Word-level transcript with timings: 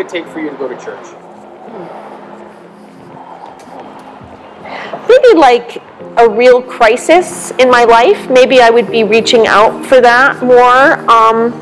would 0.00 0.06
it 0.06 0.10
take 0.10 0.26
for 0.32 0.40
you 0.40 0.48
to 0.48 0.56
go 0.56 0.66
to 0.66 0.76
church? 0.76 1.06
maybe 5.08 5.38
like 5.38 5.82
a 6.18 6.28
real 6.28 6.62
crisis 6.62 7.50
in 7.58 7.68
my 7.68 7.84
life. 7.84 8.30
Maybe 8.30 8.60
I 8.60 8.70
would 8.70 8.90
be 8.90 9.02
reaching 9.02 9.46
out 9.46 9.84
for 9.84 10.00
that 10.00 10.42
more. 10.42 10.98
Um, 11.10 11.52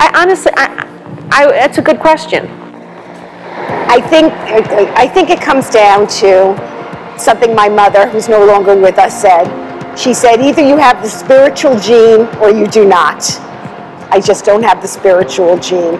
I 0.00 0.10
honestly, 0.14 0.50
I, 0.56 0.88
I, 1.30 1.46
that's 1.52 1.78
a 1.78 1.82
good 1.82 2.00
question. 2.00 2.46
I 3.90 4.00
think 4.00 4.32
I 4.32 5.06
think 5.06 5.30
it 5.30 5.40
comes 5.40 5.68
down 5.70 6.06
to 6.22 6.56
something 7.18 7.54
my 7.54 7.68
mother, 7.68 8.08
who's 8.08 8.28
no 8.28 8.44
longer 8.44 8.74
with 8.76 8.98
us, 8.98 9.20
said. 9.20 9.46
She 9.96 10.14
said, 10.14 10.40
either 10.40 10.62
you 10.62 10.76
have 10.76 11.02
the 11.02 11.08
spiritual 11.08 11.78
gene 11.78 12.26
or 12.40 12.50
you 12.50 12.66
do 12.66 12.84
not. 12.86 13.22
I 14.10 14.20
just 14.20 14.44
don't 14.44 14.62
have 14.62 14.80
the 14.82 14.88
spiritual 14.88 15.58
gene. 15.58 15.98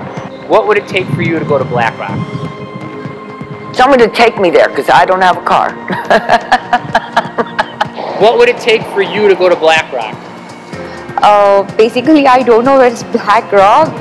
What 0.48 0.66
would 0.66 0.78
it 0.78 0.88
take 0.88 1.06
for 1.08 1.22
you 1.22 1.38
to 1.38 1.44
go 1.44 1.58
to 1.58 1.64
Black 1.64 1.96
Rock? 1.98 2.16
Someone 3.74 3.98
to 3.98 4.08
take 4.08 4.38
me 4.38 4.50
there 4.50 4.68
because 4.68 4.88
I 4.88 5.04
don't 5.04 5.20
have 5.20 5.36
a 5.36 5.44
car. 5.44 6.64
What 8.18 8.36
would 8.36 8.48
it 8.48 8.58
take 8.58 8.82
for 8.86 9.00
you 9.00 9.28
to 9.28 9.36
go 9.36 9.48
to 9.48 9.54
Black 9.54 9.92
Rock? 9.92 10.12
Uh, 11.22 11.62
basically, 11.76 12.26
I 12.26 12.42
don't 12.42 12.64
know 12.64 12.78
where 12.78 12.90
it's 12.90 13.04
Black 13.04 13.52
Rock. 13.52 13.94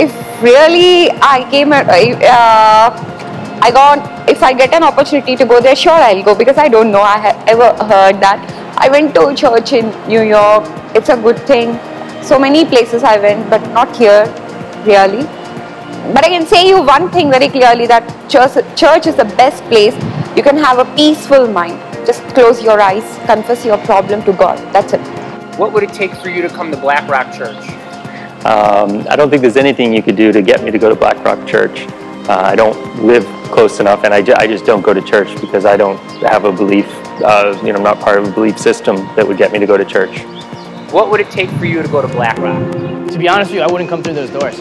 If 0.00 0.10
really 0.42 1.12
I 1.22 1.46
came, 1.48 1.72
uh, 1.72 1.86
I 3.62 3.70
got, 3.70 4.28
if 4.28 4.42
I 4.42 4.52
get 4.52 4.74
an 4.74 4.82
opportunity 4.82 5.36
to 5.36 5.44
go 5.44 5.60
there, 5.60 5.76
sure 5.76 5.92
I'll 5.92 6.24
go 6.24 6.34
because 6.34 6.58
I 6.58 6.66
don't 6.66 6.90
know. 6.90 7.02
I 7.02 7.18
have 7.18 7.36
ever 7.46 7.68
heard 7.84 8.20
that. 8.20 8.42
I 8.76 8.88
went 8.88 9.14
to 9.14 9.32
church 9.32 9.72
in 9.72 9.94
New 10.08 10.22
York. 10.22 10.64
It's 10.96 11.08
a 11.08 11.16
good 11.16 11.38
thing. 11.46 11.78
So 12.26 12.40
many 12.40 12.64
places 12.64 13.04
I 13.04 13.18
went, 13.20 13.48
but 13.48 13.62
not 13.72 13.96
here, 13.96 14.24
really. 14.84 15.22
But 16.12 16.24
I 16.24 16.28
can 16.28 16.44
say 16.44 16.66
you 16.66 16.82
one 16.82 17.08
thing 17.12 17.30
very 17.30 17.48
clearly 17.48 17.86
that 17.86 18.04
church, 18.28 18.54
church 18.76 19.06
is 19.06 19.14
the 19.14 19.26
best 19.36 19.62
place. 19.64 19.94
You 20.36 20.42
can 20.42 20.56
have 20.56 20.80
a 20.80 20.96
peaceful 20.96 21.46
mind. 21.46 21.78
Just 22.04 22.22
close 22.34 22.60
your 22.60 22.80
eyes, 22.80 23.04
confess 23.26 23.64
your 23.64 23.78
problem 23.78 24.24
to 24.24 24.32
God. 24.32 24.58
That's 24.74 24.92
it. 24.92 25.00
What 25.56 25.72
would 25.72 25.84
it 25.84 25.92
take 25.92 26.14
for 26.16 26.28
you 26.28 26.42
to 26.42 26.48
come 26.48 26.72
to 26.72 26.76
Black 26.76 27.08
Rock 27.08 27.32
Church? 27.32 27.62
Um, 28.44 29.06
I 29.08 29.14
don't 29.14 29.30
think 29.30 29.42
there's 29.42 29.56
anything 29.56 29.94
you 29.94 30.02
could 30.02 30.16
do 30.16 30.32
to 30.32 30.42
get 30.42 30.64
me 30.64 30.72
to 30.72 30.78
go 30.78 30.88
to 30.88 30.96
Black 30.96 31.22
Rock 31.24 31.46
Church. 31.46 31.86
Uh, 32.28 32.42
I 32.42 32.56
don't 32.56 33.04
live 33.04 33.24
close 33.52 33.78
enough, 33.78 34.02
and 34.02 34.12
I, 34.12 34.20
ju- 34.20 34.34
I 34.36 34.48
just 34.48 34.64
don't 34.64 34.82
go 34.82 34.92
to 34.92 35.00
church 35.00 35.32
because 35.40 35.64
I 35.64 35.76
don't 35.76 35.98
have 36.22 36.44
a 36.44 36.50
belief. 36.50 36.86
Uh, 37.22 37.56
you 37.64 37.72
know, 37.72 37.78
I'm 37.78 37.84
not 37.84 38.00
part 38.00 38.18
of 38.18 38.26
a 38.26 38.32
belief 38.32 38.58
system 38.58 38.96
that 39.14 39.24
would 39.26 39.38
get 39.38 39.52
me 39.52 39.60
to 39.60 39.66
go 39.66 39.76
to 39.76 39.84
church. 39.84 40.24
What 40.96 41.10
would 41.10 41.20
it 41.20 41.30
take 41.30 41.50
for 41.50 41.66
you 41.66 41.82
to 41.82 41.88
go 41.88 42.00
to 42.00 42.08
BlackRock? 42.08 42.72
To 43.10 43.18
be 43.18 43.28
honest 43.28 43.50
with 43.50 43.56
you, 43.56 43.60
I 43.60 43.70
wouldn't 43.70 43.90
come 43.90 44.02
through 44.02 44.14
those 44.14 44.30
doors. 44.30 44.56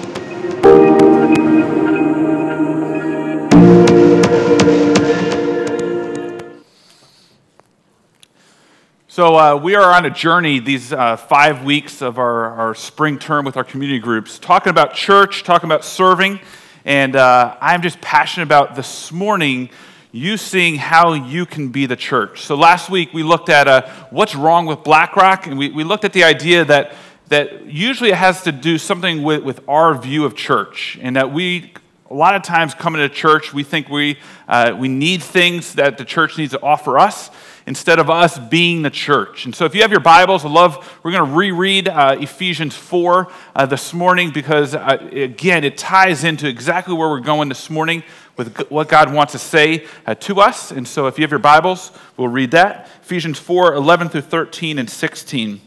So, 9.07 9.37
uh, 9.37 9.55
we 9.55 9.75
are 9.75 9.93
on 9.93 10.05
a 10.05 10.09
journey 10.09 10.59
these 10.59 10.91
uh, 10.91 11.15
five 11.15 11.63
weeks 11.63 12.01
of 12.01 12.19
our, 12.19 12.47
our 12.47 12.75
spring 12.75 13.17
term 13.17 13.45
with 13.45 13.55
our 13.55 13.63
community 13.63 13.99
groups, 13.99 14.37
talking 14.37 14.71
about 14.71 14.93
church, 14.93 15.43
talking 15.43 15.69
about 15.69 15.85
serving. 15.85 16.41
And 16.83 17.15
uh, 17.15 17.55
I'm 17.61 17.81
just 17.81 18.01
passionate 18.01 18.43
about 18.43 18.75
this 18.75 19.09
morning 19.09 19.69
you 20.15 20.37
seeing 20.37 20.77
how 20.77 21.11
you 21.11 21.45
can 21.45 21.67
be 21.67 21.85
the 21.85 21.95
church. 21.97 22.45
So, 22.45 22.55
last 22.55 22.89
week 22.89 23.13
we 23.13 23.21
looked 23.21 23.49
at 23.49 23.67
uh, 23.67 23.85
what's 24.11 24.33
wrong 24.33 24.65
with 24.65 24.81
BlackRock, 24.81 25.45
and 25.45 25.57
we, 25.57 25.69
we 25.69 25.83
looked 25.83 26.05
at 26.05 26.13
the 26.13 26.23
idea 26.23 26.63
that, 26.63 26.93
that 27.27 27.65
usually 27.65 28.11
it 28.11 28.15
has 28.15 28.41
to 28.43 28.53
do 28.53 28.77
something 28.77 29.23
with, 29.23 29.43
with 29.43 29.59
our 29.67 29.93
view 29.93 30.23
of 30.23 30.33
church, 30.33 30.97
and 31.01 31.17
that 31.17 31.33
we 31.33 31.73
a 32.09 32.13
lot 32.13 32.35
of 32.35 32.43
times 32.43 32.73
coming 32.73 33.01
to 33.01 33.09
church, 33.09 33.53
we 33.53 33.63
think 33.63 33.89
we, 33.89 34.17
uh, 34.47 34.73
we 34.77 34.87
need 34.87 35.21
things 35.21 35.73
that 35.73 35.97
the 35.97 36.05
church 36.05 36.37
needs 36.37 36.51
to 36.51 36.61
offer 36.61 36.97
us 36.99 37.31
instead 37.65 37.97
of 37.97 38.11
us 38.11 38.37
being 38.37 38.83
the 38.83 38.91
church. 38.91 39.45
And 39.45 39.53
so, 39.53 39.65
if 39.65 39.75
you 39.75 39.81
have 39.81 39.91
your 39.91 39.99
Bibles, 39.99 40.45
I 40.45 40.49
love, 40.49 40.97
we're 41.03 41.11
going 41.11 41.29
to 41.29 41.35
reread 41.35 41.89
uh, 41.89 42.15
Ephesians 42.17 42.73
4 42.73 43.29
uh, 43.53 43.65
this 43.65 43.93
morning 43.93 44.31
because, 44.31 44.75
uh, 44.75 45.09
again, 45.11 45.65
it 45.65 45.77
ties 45.77 46.23
into 46.23 46.47
exactly 46.47 46.93
where 46.93 47.09
we're 47.09 47.19
going 47.19 47.49
this 47.49 47.69
morning 47.69 48.01
with 48.37 48.69
what 48.69 48.89
God 48.89 49.13
wants 49.13 49.33
to 49.33 49.39
say 49.39 49.85
uh, 50.05 50.15
to 50.15 50.41
us. 50.41 50.71
And 50.71 50.87
so, 50.87 51.07
if 51.07 51.17
you 51.17 51.23
have 51.23 51.31
your 51.31 51.39
Bibles, 51.39 51.91
we'll 52.17 52.27
read 52.27 52.51
that. 52.51 52.89
Ephesians 53.01 53.39
4 53.39 53.73
11 53.73 54.09
through 54.09 54.21
13 54.21 54.79
and 54.79 54.89
16 54.89 55.61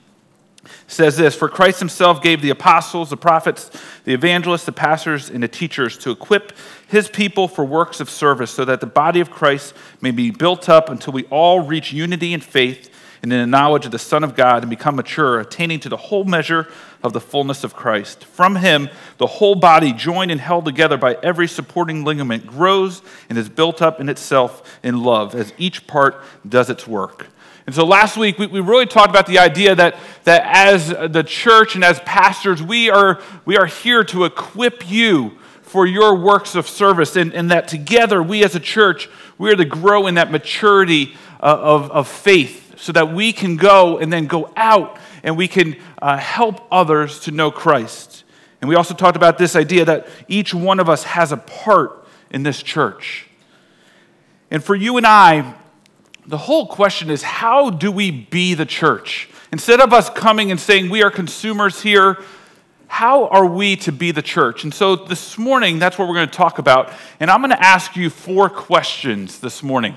says 0.86 1.16
this 1.16 1.34
For 1.34 1.48
Christ 1.48 1.78
himself 1.78 2.22
gave 2.22 2.42
the 2.42 2.50
apostles, 2.50 3.10
the 3.10 3.16
prophets, 3.16 3.70
the 4.04 4.14
evangelists, 4.14 4.64
the 4.64 4.72
pastors, 4.72 5.30
and 5.30 5.42
the 5.42 5.48
teachers 5.48 5.96
to 5.98 6.10
equip 6.10 6.52
his 6.88 7.08
people 7.08 7.48
for 7.48 7.64
works 7.64 8.00
of 8.00 8.10
service, 8.10 8.50
so 8.50 8.64
that 8.64 8.80
the 8.80 8.86
body 8.86 9.20
of 9.20 9.30
Christ 9.30 9.74
may 10.00 10.10
be 10.10 10.30
built 10.30 10.68
up 10.68 10.88
until 10.88 11.12
we 11.12 11.24
all 11.24 11.60
reach 11.60 11.92
unity 11.92 12.32
in 12.32 12.40
faith 12.40 12.90
and 13.22 13.32
in 13.32 13.40
the 13.40 13.46
knowledge 13.46 13.84
of 13.84 13.92
the 13.92 13.98
Son 13.98 14.22
of 14.22 14.36
God 14.36 14.62
and 14.62 14.70
become 14.70 14.96
mature, 14.96 15.40
attaining 15.40 15.80
to 15.80 15.88
the 15.88 15.96
whole 15.96 16.24
measure 16.24 16.68
of 17.02 17.12
the 17.12 17.20
fullness 17.20 17.64
of 17.64 17.74
Christ. 17.74 18.24
From 18.24 18.56
him, 18.56 18.88
the 19.18 19.26
whole 19.26 19.54
body, 19.54 19.92
joined 19.92 20.30
and 20.30 20.40
held 20.40 20.64
together 20.64 20.96
by 20.96 21.16
every 21.22 21.48
supporting 21.48 22.04
ligament, 22.04 22.46
grows 22.46 23.02
and 23.28 23.38
is 23.38 23.48
built 23.48 23.82
up 23.82 24.00
in 24.00 24.08
itself 24.08 24.78
in 24.82 25.02
love 25.02 25.34
as 25.34 25.52
each 25.58 25.86
part 25.86 26.22
does 26.48 26.70
its 26.70 26.86
work. 26.86 27.26
And 27.66 27.74
so 27.74 27.84
last 27.84 28.16
week, 28.16 28.38
we, 28.38 28.46
we 28.46 28.60
really 28.60 28.86
talked 28.86 29.10
about 29.10 29.26
the 29.26 29.38
idea 29.38 29.74
that, 29.74 29.96
that 30.24 30.42
as 30.46 30.88
the 30.88 31.22
church 31.22 31.74
and 31.74 31.84
as 31.84 32.00
pastors, 32.00 32.62
we 32.62 32.88
are, 32.88 33.20
we 33.44 33.58
are 33.58 33.66
here 33.66 34.04
to 34.04 34.24
equip 34.24 34.90
you 34.90 35.38
for 35.60 35.86
your 35.86 36.14
works 36.14 36.54
of 36.54 36.66
service, 36.66 37.14
and, 37.14 37.34
and 37.34 37.50
that 37.50 37.68
together, 37.68 38.22
we 38.22 38.42
as 38.42 38.54
a 38.54 38.60
church, 38.60 39.08
we 39.36 39.52
are 39.52 39.56
to 39.56 39.66
grow 39.66 40.06
in 40.06 40.14
that 40.14 40.30
maturity 40.30 41.14
uh, 41.40 41.58
of, 41.60 41.90
of 41.90 42.08
faith 42.08 42.67
so 42.78 42.92
that 42.92 43.12
we 43.12 43.32
can 43.32 43.56
go 43.56 43.98
and 43.98 44.12
then 44.12 44.26
go 44.26 44.50
out 44.56 44.98
and 45.22 45.36
we 45.36 45.48
can 45.48 45.76
uh, 46.00 46.16
help 46.16 46.66
others 46.70 47.20
to 47.20 47.32
know 47.32 47.50
Christ. 47.50 48.24
And 48.60 48.68
we 48.68 48.76
also 48.76 48.94
talked 48.94 49.16
about 49.16 49.36
this 49.36 49.56
idea 49.56 49.84
that 49.84 50.08
each 50.28 50.54
one 50.54 50.78
of 50.80 50.88
us 50.88 51.02
has 51.02 51.32
a 51.32 51.36
part 51.36 52.06
in 52.30 52.44
this 52.44 52.62
church. 52.62 53.26
And 54.50 54.62
for 54.62 54.74
you 54.74 54.96
and 54.96 55.06
I, 55.06 55.54
the 56.26 56.38
whole 56.38 56.66
question 56.66 57.10
is 57.10 57.22
how 57.22 57.70
do 57.70 57.90
we 57.90 58.10
be 58.10 58.54
the 58.54 58.66
church? 58.66 59.28
Instead 59.52 59.80
of 59.80 59.92
us 59.92 60.08
coming 60.10 60.50
and 60.50 60.60
saying 60.60 60.88
we 60.88 61.02
are 61.02 61.10
consumers 61.10 61.82
here, 61.82 62.22
how 62.86 63.26
are 63.28 63.46
we 63.46 63.76
to 63.76 63.92
be 63.92 64.12
the 64.12 64.22
church? 64.22 64.62
And 64.64 64.72
so 64.72 64.96
this 64.96 65.36
morning, 65.36 65.78
that's 65.78 65.98
what 65.98 66.08
we're 66.08 66.14
going 66.14 66.28
to 66.28 66.34
talk 66.36 66.58
about. 66.58 66.92
And 67.18 67.30
I'm 67.30 67.40
going 67.40 67.50
to 67.50 67.62
ask 67.62 67.96
you 67.96 68.08
four 68.08 68.48
questions 68.48 69.40
this 69.40 69.62
morning 69.62 69.96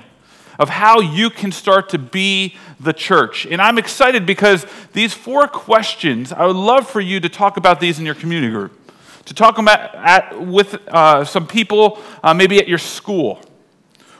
of 0.58 0.68
how 0.68 1.00
you 1.00 1.30
can 1.30 1.52
start 1.52 1.88
to 1.90 1.98
be 1.98 2.56
the 2.80 2.92
church. 2.92 3.46
And 3.46 3.60
I'm 3.60 3.78
excited 3.78 4.26
because 4.26 4.66
these 4.92 5.14
four 5.14 5.48
questions, 5.48 6.32
I 6.32 6.46
would 6.46 6.56
love 6.56 6.88
for 6.88 7.00
you 7.00 7.20
to 7.20 7.28
talk 7.28 7.56
about 7.56 7.80
these 7.80 7.98
in 7.98 8.06
your 8.06 8.14
community 8.14 8.52
group, 8.52 8.78
to 9.24 9.34
talk 9.34 9.58
about 9.58 9.94
at, 9.94 10.40
with 10.40 10.74
uh, 10.88 11.24
some 11.24 11.46
people, 11.46 11.98
uh, 12.22 12.34
maybe 12.34 12.58
at 12.58 12.68
your 12.68 12.78
school 12.78 13.40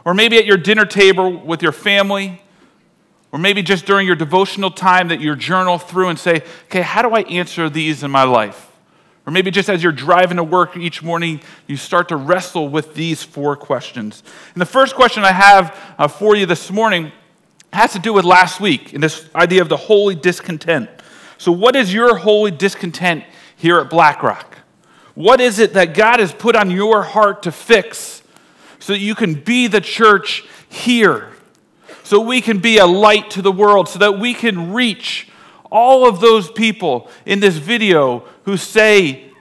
or 0.04 0.14
maybe 0.14 0.36
at 0.36 0.46
your 0.46 0.56
dinner 0.56 0.84
table 0.84 1.38
with 1.38 1.62
your 1.62 1.72
family, 1.72 2.42
or 3.30 3.38
maybe 3.38 3.62
just 3.62 3.86
during 3.86 4.06
your 4.06 4.16
devotional 4.16 4.70
time 4.70 5.08
that 5.08 5.20
you 5.20 5.34
journal 5.36 5.78
through 5.78 6.08
and 6.08 6.18
say, 6.18 6.42
okay, 6.64 6.82
how 6.82 7.02
do 7.02 7.10
I 7.14 7.22
answer 7.22 7.70
these 7.70 8.02
in 8.02 8.10
my 8.10 8.24
life? 8.24 8.71
Or 9.26 9.32
maybe 9.32 9.50
just 9.50 9.68
as 9.68 9.82
you're 9.82 9.92
driving 9.92 10.36
to 10.36 10.44
work 10.44 10.76
each 10.76 11.02
morning, 11.02 11.40
you 11.66 11.76
start 11.76 12.08
to 12.08 12.16
wrestle 12.16 12.68
with 12.68 12.94
these 12.94 13.22
four 13.22 13.54
questions. 13.54 14.22
And 14.54 14.60
the 14.60 14.66
first 14.66 14.96
question 14.96 15.22
I 15.22 15.32
have 15.32 15.78
uh, 15.98 16.08
for 16.08 16.34
you 16.34 16.44
this 16.44 16.70
morning 16.70 17.12
has 17.72 17.92
to 17.92 17.98
do 17.98 18.12
with 18.12 18.24
last 18.24 18.60
week 18.60 18.92
and 18.92 19.02
this 19.02 19.28
idea 19.34 19.62
of 19.62 19.68
the 19.68 19.76
holy 19.76 20.14
discontent. 20.14 20.90
So, 21.38 21.52
what 21.52 21.76
is 21.76 21.94
your 21.94 22.16
holy 22.16 22.50
discontent 22.50 23.24
here 23.56 23.78
at 23.78 23.90
BlackRock? 23.90 24.58
What 25.14 25.40
is 25.40 25.58
it 25.58 25.74
that 25.74 25.94
God 25.94 26.20
has 26.20 26.32
put 26.32 26.56
on 26.56 26.70
your 26.70 27.02
heart 27.02 27.44
to 27.44 27.52
fix 27.52 28.22
so 28.78 28.92
that 28.92 28.98
you 28.98 29.14
can 29.14 29.34
be 29.34 29.66
the 29.66 29.80
church 29.80 30.44
here? 30.68 31.32
So 32.04 32.20
we 32.20 32.40
can 32.40 32.58
be 32.58 32.78
a 32.78 32.86
light 32.86 33.30
to 33.32 33.42
the 33.42 33.52
world, 33.52 33.88
so 33.88 33.98
that 34.00 34.18
we 34.18 34.34
can 34.34 34.72
reach 34.72 35.28
all 35.72 36.06
of 36.06 36.20
those 36.20 36.50
people 36.50 37.10
in 37.24 37.40
this 37.40 37.56
video 37.56 38.24
who 38.44 38.58
say, 38.58 39.32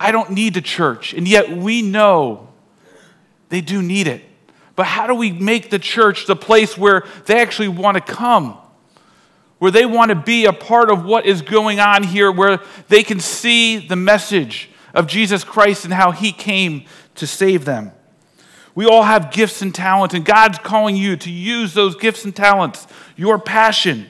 I 0.00 0.10
don't 0.10 0.30
need 0.30 0.54
the 0.54 0.62
church. 0.62 1.12
And 1.12 1.28
yet 1.28 1.50
we 1.50 1.82
know 1.82 2.48
they 3.50 3.60
do 3.60 3.82
need 3.82 4.08
it. 4.08 4.24
But 4.74 4.86
how 4.86 5.06
do 5.06 5.14
we 5.14 5.32
make 5.32 5.68
the 5.68 5.78
church 5.78 6.26
the 6.26 6.36
place 6.36 6.76
where 6.76 7.04
they 7.26 7.40
actually 7.40 7.68
want 7.68 7.96
to 7.96 8.00
come? 8.00 8.56
Where 9.58 9.70
they 9.70 9.86
want 9.86 10.08
to 10.08 10.14
be 10.14 10.46
a 10.46 10.52
part 10.52 10.90
of 10.90 11.04
what 11.04 11.26
is 11.26 11.42
going 11.42 11.80
on 11.80 12.02
here, 12.02 12.32
where 12.32 12.60
they 12.88 13.02
can 13.02 13.20
see 13.20 13.78
the 13.78 13.96
message 13.96 14.70
of 14.94 15.06
Jesus 15.06 15.44
Christ 15.44 15.84
and 15.84 15.92
how 15.92 16.12
he 16.12 16.32
came 16.32 16.86
to 17.16 17.26
save 17.26 17.66
them. 17.66 17.92
We 18.74 18.86
all 18.86 19.02
have 19.02 19.30
gifts 19.30 19.62
and 19.62 19.74
talents, 19.74 20.14
and 20.14 20.24
God's 20.24 20.58
calling 20.58 20.96
you 20.96 21.16
to 21.16 21.30
use 21.30 21.72
those 21.72 21.94
gifts 21.96 22.24
and 22.24 22.36
talents, 22.36 22.86
your 23.16 23.38
passion, 23.38 24.06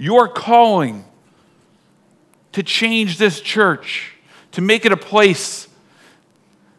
your 0.00 0.28
calling 0.28 1.04
to 2.52 2.62
change 2.62 3.18
this 3.18 3.40
church, 3.40 4.14
to 4.52 4.62
make 4.62 4.86
it 4.86 4.92
a 4.92 4.96
place 4.96 5.68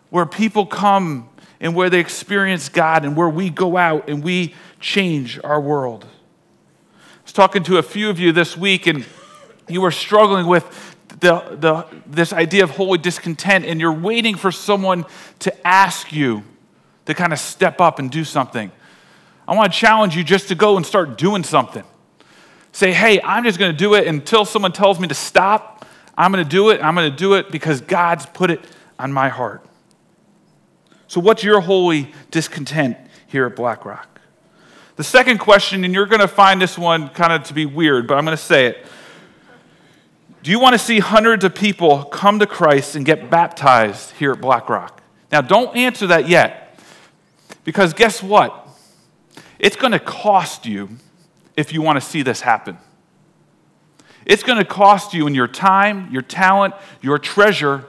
where 0.10 0.26
people 0.26 0.66
come 0.66 1.30
and 1.60 1.76
where 1.76 1.90
they 1.90 2.00
experience 2.00 2.68
God 2.68 3.06
and 3.06 3.16
where 3.16 3.30
we 3.30 3.52
go 3.52 3.78
out 3.78 4.10
and 4.10 4.24
we 4.24 4.56
change 4.80 5.40
our 5.44 5.62
world. 5.62 6.04
I 6.04 7.24
was 7.24 7.32
talking 7.32 7.64
to 7.66 7.78
a 7.78 7.84
few 7.84 8.10
of 8.10 8.20
you 8.20 8.32
this 8.32 8.58
week, 8.58 8.88
and 8.88 9.06
you 9.70 9.82
were 9.82 9.92
struggling 9.92 10.48
with 10.48 10.96
the, 11.20 11.42
the, 11.52 11.86
this 12.08 12.34
idea 12.34 12.64
of 12.64 12.72
holy 12.72 12.98
discontent, 12.98 13.66
and 13.66 13.80
you're 13.80 13.94
waiting 13.94 14.36
for 14.36 14.52
someone 14.52 15.06
to 15.40 15.68
ask 15.68 16.12
you 16.12 16.44
to 17.06 17.14
kind 17.14 17.32
of 17.32 17.40
step 17.40 17.80
up 17.80 18.00
and 18.00 18.10
do 18.10 18.24
something. 18.24 18.72
I 19.48 19.56
want 19.56 19.72
to 19.72 19.78
challenge 19.78 20.18
you 20.18 20.24
just 20.24 20.48
to 20.48 20.56
go 20.56 20.76
and 20.76 20.86
start 20.86 21.20
doing 21.20 21.44
something. 21.44 21.84
Say, 22.72 22.94
hey, 22.94 23.22
I'm 23.22 23.44
just 23.44 23.60
going 23.60 23.72
to 23.72 23.78
do 23.78 23.94
it 23.96 24.08
until 24.08 24.46
someone 24.46 24.72
tells 24.72 25.00
me 25.00 25.08
to 25.08 25.14
stop. 25.14 25.86
I'm 26.18 26.32
going 26.32 26.44
to 26.44 26.50
do 26.50 26.70
it. 26.70 26.82
I'm 26.82 26.96
going 26.96 27.10
to 27.10 27.16
do 27.16 27.34
it 27.34 27.52
because 27.52 27.82
God's 27.82 28.26
put 28.26 28.50
it 28.50 28.62
on 28.98 29.12
my 29.12 29.30
heart. 29.30 29.66
So, 31.08 31.20
what's 31.20 31.44
your 31.44 31.60
holy 31.60 32.14
discontent 32.30 32.98
here 33.28 33.46
at 33.46 33.56
BlackRock? 33.56 34.22
The 34.96 35.04
second 35.04 35.40
question, 35.40 35.84
and 35.84 35.94
you're 35.94 36.06
going 36.06 36.22
to 36.22 36.28
find 36.28 36.62
this 36.62 36.78
one 36.78 37.10
kind 37.10 37.34
of 37.34 37.44
to 37.46 37.54
be 37.54 37.66
weird, 37.66 38.08
but 38.08 38.18
I'm 38.18 38.24
going 38.24 38.38
to 38.38 38.44
say 38.44 38.68
it. 38.68 38.86
Do 40.44 40.52
you 40.52 40.60
want 40.60 40.74
to 40.74 40.80
see 40.80 41.00
hundreds 41.00 41.44
of 41.44 41.54
people 41.54 42.06
come 42.06 42.40
to 42.40 42.48
Christ 42.48 42.96
and 42.96 43.06
get 43.06 43.30
baptized 43.30 44.12
here 44.12 44.32
at 44.32 44.42
BlackRock? 44.42 45.02
Now, 45.32 45.42
don't 45.42 45.76
answer 45.76 46.08
that 46.08 46.28
yet, 46.28 46.80
because 47.64 47.94
guess 47.94 48.24
what? 48.24 48.68
It's 49.60 49.76
going 49.76 49.92
to 49.92 50.00
cost 50.00 50.66
you 50.66 50.90
if 51.56 51.74
you 51.74 51.81
want 51.81 52.01
to 52.01 52.06
see 52.06 52.21
this 52.21 52.42
happen. 52.42 52.77
It's 54.25 54.44
going 54.44 54.59
to 54.59 54.65
cost 54.65 55.13
you 55.13 55.27
in 55.27 55.36
your 55.36 55.48
time, 55.48 56.12
your 56.12 56.21
talent, 56.21 56.75
your 57.01 57.18
treasure, 57.18 57.86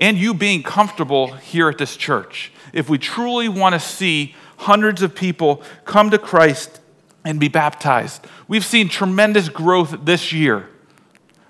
and 0.00 0.16
you 0.16 0.34
being 0.34 0.62
comfortable 0.62 1.32
here 1.32 1.68
at 1.68 1.78
this 1.78 1.96
church. 1.96 2.52
If 2.72 2.88
we 2.88 2.98
truly 2.98 3.48
want 3.48 3.74
to 3.74 3.80
see 3.80 4.34
hundreds 4.58 5.02
of 5.02 5.14
people 5.14 5.62
come 5.84 6.10
to 6.10 6.18
Christ 6.18 6.80
and 7.24 7.40
be 7.40 7.48
baptized, 7.48 8.26
we've 8.46 8.64
seen 8.64 8.88
tremendous 8.88 9.48
growth 9.48 10.04
this 10.04 10.32
year 10.32 10.68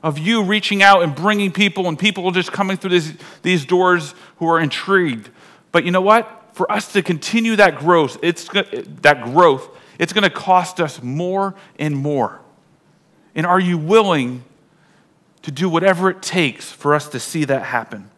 of 0.02 0.18
you 0.18 0.42
reaching 0.42 0.82
out 0.82 1.02
and 1.02 1.14
bringing 1.14 1.50
people 1.50 1.88
and 1.88 1.98
people 1.98 2.30
just 2.30 2.52
coming 2.52 2.76
through 2.76 2.90
these, 2.90 3.14
these 3.42 3.66
doors 3.66 4.14
who 4.36 4.48
are 4.48 4.60
intrigued. 4.60 5.28
But 5.72 5.84
you 5.84 5.90
know 5.90 6.00
what? 6.00 6.50
For 6.52 6.70
us 6.70 6.92
to 6.92 7.02
continue 7.02 7.56
that 7.56 7.78
growth, 7.78 8.18
it's 8.22 8.48
that 9.02 9.22
growth, 9.24 9.68
it's 9.98 10.12
going 10.12 10.24
to 10.24 10.30
cost 10.30 10.80
us 10.80 11.02
more 11.02 11.54
and 11.78 11.96
more. 11.96 12.40
And 13.34 13.46
are 13.46 13.60
you 13.60 13.76
willing 13.78 14.44
to 15.42 15.50
do 15.50 15.68
whatever 15.68 16.10
it 16.10 16.22
takes 16.22 16.70
for 16.70 16.94
us 16.94 17.08
to 17.10 17.20
see 17.20 17.44
that 17.44 17.62
happen? 17.62 18.10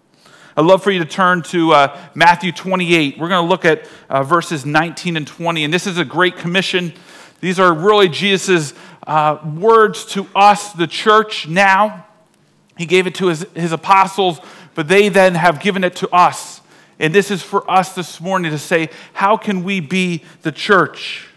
I'd 0.56 0.64
love 0.64 0.82
for 0.82 0.90
you 0.90 0.98
to 0.98 1.04
turn 1.04 1.42
to 1.44 1.72
uh, 1.72 1.98
Matthew 2.14 2.52
28. 2.52 3.18
We're 3.18 3.28
going 3.28 3.44
to 3.44 3.48
look 3.48 3.64
at 3.64 3.88
uh, 4.08 4.22
verses 4.22 4.66
19 4.66 5.16
and 5.16 5.26
20. 5.26 5.64
And 5.64 5.72
this 5.72 5.86
is 5.86 5.96
a 5.96 6.04
great 6.04 6.36
commission. 6.36 6.92
These 7.40 7.58
are 7.58 7.72
really 7.72 8.08
Jesus' 8.08 8.74
uh, 9.06 9.38
words 9.56 10.04
to 10.06 10.26
us, 10.34 10.72
the 10.72 10.86
church, 10.86 11.48
now. 11.48 12.06
He 12.76 12.84
gave 12.84 13.06
it 13.06 13.14
to 13.16 13.28
his, 13.28 13.46
his 13.54 13.72
apostles, 13.72 14.40
but 14.74 14.88
they 14.88 15.08
then 15.08 15.34
have 15.34 15.60
given 15.60 15.84
it 15.84 15.96
to 15.96 16.08
us. 16.10 16.60
And 16.98 17.14
this 17.14 17.30
is 17.30 17.42
for 17.42 17.68
us 17.70 17.94
this 17.94 18.20
morning 18.20 18.50
to 18.50 18.58
say, 18.58 18.90
how 19.14 19.36
can 19.36 19.64
we 19.64 19.80
be 19.80 20.24
the 20.42 20.52
church? 20.52 21.29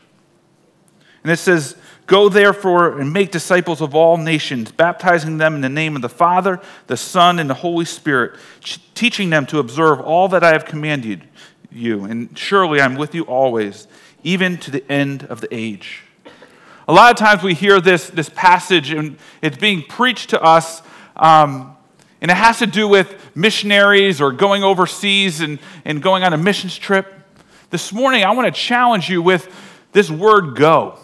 And 1.24 1.32
it 1.32 1.38
says, 1.38 1.76
Go 2.06 2.28
therefore 2.28 3.00
and 3.00 3.14
make 3.14 3.32
disciples 3.32 3.82
of 3.82 3.96
all 3.96 4.18
nations, 4.18 4.72
baptizing 4.72 5.38
them 5.38 5.56
in 5.56 5.62
the 5.62 5.70
name 5.70 5.96
of 5.96 6.02
the 6.02 6.10
Father, 6.10 6.60
the 6.88 6.98
Son, 6.98 7.40
and 7.40 7.50
the 7.50 7.54
Holy 7.54 7.86
Spirit, 7.86 8.38
teaching 8.94 9.30
them 9.30 9.46
to 9.46 9.60
observe 9.60 10.02
all 10.02 10.28
that 10.28 10.44
I 10.44 10.52
have 10.52 10.66
commanded 10.66 11.24
you. 11.72 12.04
And 12.04 12.38
surely 12.38 12.82
I'm 12.82 12.96
with 12.96 13.16
you 13.16 13.24
always, 13.24 13.88
even 14.22 14.58
to 14.58 14.72
the 14.72 14.92
end 14.92 15.24
of 15.24 15.40
the 15.40 15.48
age. 15.52 16.04
A 16.90 16.94
lot 16.94 17.12
of 17.12 17.18
times 17.18 17.42
we 17.42 17.54
hear 17.54 17.80
this, 17.80 18.10
this 18.10 18.30
passage 18.30 18.92
and 18.92 19.18
it's 19.42 19.58
being 19.58 19.82
preached 19.82 20.32
to 20.32 20.42
us, 20.42 20.82
um, 21.16 21.78
and 22.20 22.30
it 22.30 22.36
has 22.36 22.60
to 22.60 22.68
do 22.68 22.88
with 22.88 23.16
missionaries 23.34 24.20
or 24.20 24.34
going 24.34 24.64
overseas 24.64 25.40
and, 25.40 25.60
and 25.86 26.02
going 26.02 26.24
on 26.24 26.34
a 26.34 26.38
missions 26.38 26.78
trip. 26.78 27.14
This 27.70 27.94
morning, 27.94 28.26
I 28.26 28.32
want 28.32 28.54
to 28.54 28.62
challenge 28.62 29.10
you 29.10 29.22
with 29.22 29.50
this 29.94 30.12
word 30.12 30.58
go. 30.58 31.00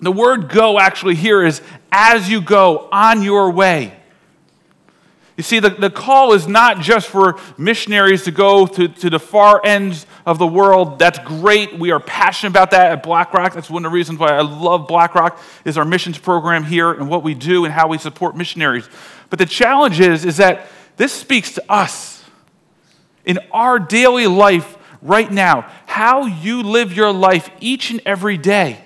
The 0.00 0.12
word 0.12 0.48
go 0.48 0.78
actually 0.78 1.16
here 1.16 1.44
is 1.44 1.60
as 1.90 2.30
you 2.30 2.40
go 2.40 2.88
on 2.92 3.22
your 3.22 3.50
way. 3.50 3.94
You 5.36 5.44
see, 5.44 5.60
the, 5.60 5.70
the 5.70 5.90
call 5.90 6.32
is 6.32 6.48
not 6.48 6.80
just 6.80 7.06
for 7.06 7.38
missionaries 7.56 8.24
to 8.24 8.32
go 8.32 8.66
to, 8.66 8.88
to 8.88 9.08
the 9.08 9.20
far 9.20 9.60
ends 9.64 10.04
of 10.26 10.38
the 10.38 10.46
world. 10.46 10.98
That's 10.98 11.20
great. 11.20 11.78
We 11.78 11.92
are 11.92 12.00
passionate 12.00 12.50
about 12.50 12.72
that 12.72 12.90
at 12.90 13.02
BlackRock. 13.04 13.54
That's 13.54 13.70
one 13.70 13.84
of 13.84 13.92
the 13.92 13.94
reasons 13.94 14.18
why 14.18 14.30
I 14.30 14.40
love 14.40 14.88
BlackRock 14.88 15.40
is 15.64 15.78
our 15.78 15.84
missions 15.84 16.18
program 16.18 16.64
here 16.64 16.90
and 16.90 17.08
what 17.08 17.22
we 17.22 17.34
do 17.34 17.64
and 17.64 17.72
how 17.72 17.86
we 17.86 17.98
support 17.98 18.36
missionaries. 18.36 18.88
But 19.30 19.38
the 19.38 19.46
challenge 19.46 20.00
is, 20.00 20.24
is 20.24 20.38
that 20.38 20.66
this 20.96 21.12
speaks 21.12 21.52
to 21.54 21.64
us 21.68 22.24
in 23.24 23.38
our 23.52 23.78
daily 23.78 24.26
life 24.26 24.76
right 25.02 25.30
now, 25.30 25.70
how 25.86 26.26
you 26.26 26.64
live 26.64 26.92
your 26.92 27.12
life 27.12 27.48
each 27.60 27.92
and 27.92 28.00
every 28.04 28.38
day 28.38 28.84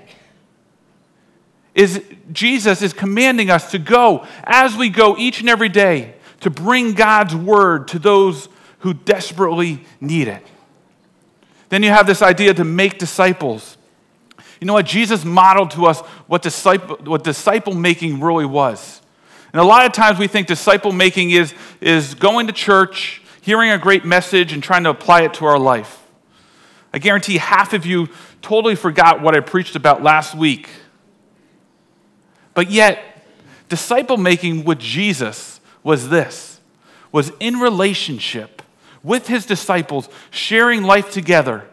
is 1.74 2.02
Jesus 2.32 2.82
is 2.82 2.92
commanding 2.92 3.50
us 3.50 3.70
to 3.70 3.78
go 3.78 4.26
as 4.44 4.76
we 4.76 4.88
go 4.88 5.16
each 5.16 5.40
and 5.40 5.48
every 5.48 5.68
day 5.68 6.14
to 6.40 6.50
bring 6.50 6.92
God's 6.92 7.34
word 7.34 7.88
to 7.88 7.98
those 7.98 8.48
who 8.80 8.94
desperately 8.94 9.84
need 10.00 10.28
it. 10.28 10.44
Then 11.68 11.82
you 11.82 11.90
have 11.90 12.06
this 12.06 12.20
idea 12.20 12.52
to 12.54 12.64
make 12.64 12.98
disciples. 12.98 13.78
You 14.60 14.66
know 14.66 14.74
what? 14.74 14.86
Jesus 14.86 15.24
modeled 15.24 15.70
to 15.72 15.86
us 15.86 16.00
what 16.26 16.42
disciple, 16.42 16.96
what 17.04 17.24
disciple 17.24 17.74
making 17.74 18.20
really 18.20 18.44
was. 18.44 19.00
And 19.52 19.60
a 19.60 19.64
lot 19.64 19.86
of 19.86 19.92
times 19.92 20.18
we 20.18 20.26
think 20.26 20.46
disciple 20.46 20.92
making 20.92 21.30
is, 21.30 21.54
is 21.80 22.14
going 22.14 22.48
to 22.48 22.52
church, 22.52 23.22
hearing 23.40 23.70
a 23.70 23.78
great 23.78 24.04
message, 24.04 24.52
and 24.52 24.62
trying 24.62 24.84
to 24.84 24.90
apply 24.90 25.22
it 25.22 25.34
to 25.34 25.46
our 25.46 25.58
life. 25.58 26.02
I 26.92 26.98
guarantee 26.98 27.38
half 27.38 27.72
of 27.72 27.86
you 27.86 28.08
totally 28.42 28.74
forgot 28.74 29.22
what 29.22 29.34
I 29.36 29.40
preached 29.40 29.76
about 29.76 30.02
last 30.02 30.34
week 30.34 30.68
but 32.54 32.70
yet, 32.70 33.24
disciple 33.68 34.16
making 34.16 34.64
with 34.64 34.78
Jesus 34.78 35.60
was 35.82 36.08
this 36.08 36.52
was 37.12 37.30
in 37.38 37.60
relationship 37.60 38.62
with 39.02 39.28
his 39.28 39.44
disciples, 39.44 40.08
sharing 40.30 40.82
life 40.82 41.10
together, 41.10 41.64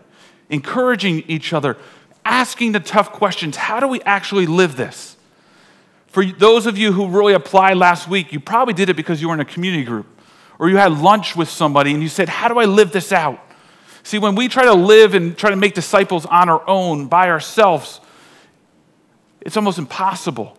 encouraging 0.50 1.24
each 1.28 1.54
other, 1.54 1.78
asking 2.26 2.74
the 2.74 2.80
tough 2.80 3.14
questions. 3.14 3.56
How 3.56 3.80
do 3.80 3.88
we 3.88 4.02
actually 4.02 4.46
live 4.46 4.76
this? 4.76 5.16
For 6.08 6.26
those 6.26 6.66
of 6.66 6.78
you 6.78 6.92
who 6.92 7.08
really 7.08 7.34
applied 7.34 7.78
last 7.78 8.08
week, 8.08 8.34
you 8.34 8.40
probably 8.40 8.74
did 8.74 8.90
it 8.90 8.96
because 8.96 9.22
you 9.22 9.30
were 9.30 9.34
in 9.34 9.40
a 9.40 9.46
community 9.46 9.84
group 9.84 10.08
or 10.58 10.70
you 10.70 10.78
had 10.78 10.92
lunch 10.92 11.36
with 11.36 11.48
somebody 11.48 11.94
and 11.94 12.04
you 12.04 12.10
said, 12.10 12.28
How 12.28 12.48
do 12.48 12.60
I 12.60 12.66
live 12.66 12.92
this 12.92 13.12
out? 13.12 13.40
See, 14.04 14.18
when 14.18 14.36
we 14.36 14.48
try 14.48 14.66
to 14.66 14.74
live 14.74 15.14
and 15.14 15.38
try 15.38 15.52
to 15.52 15.56
make 15.56 15.74
disciples 15.74 16.26
on 16.26 16.50
our 16.50 16.68
own, 16.68 17.08
by 17.08 17.30
ourselves, 17.30 18.02
it's 19.42 19.56
almost 19.56 19.78
impossible. 19.78 20.58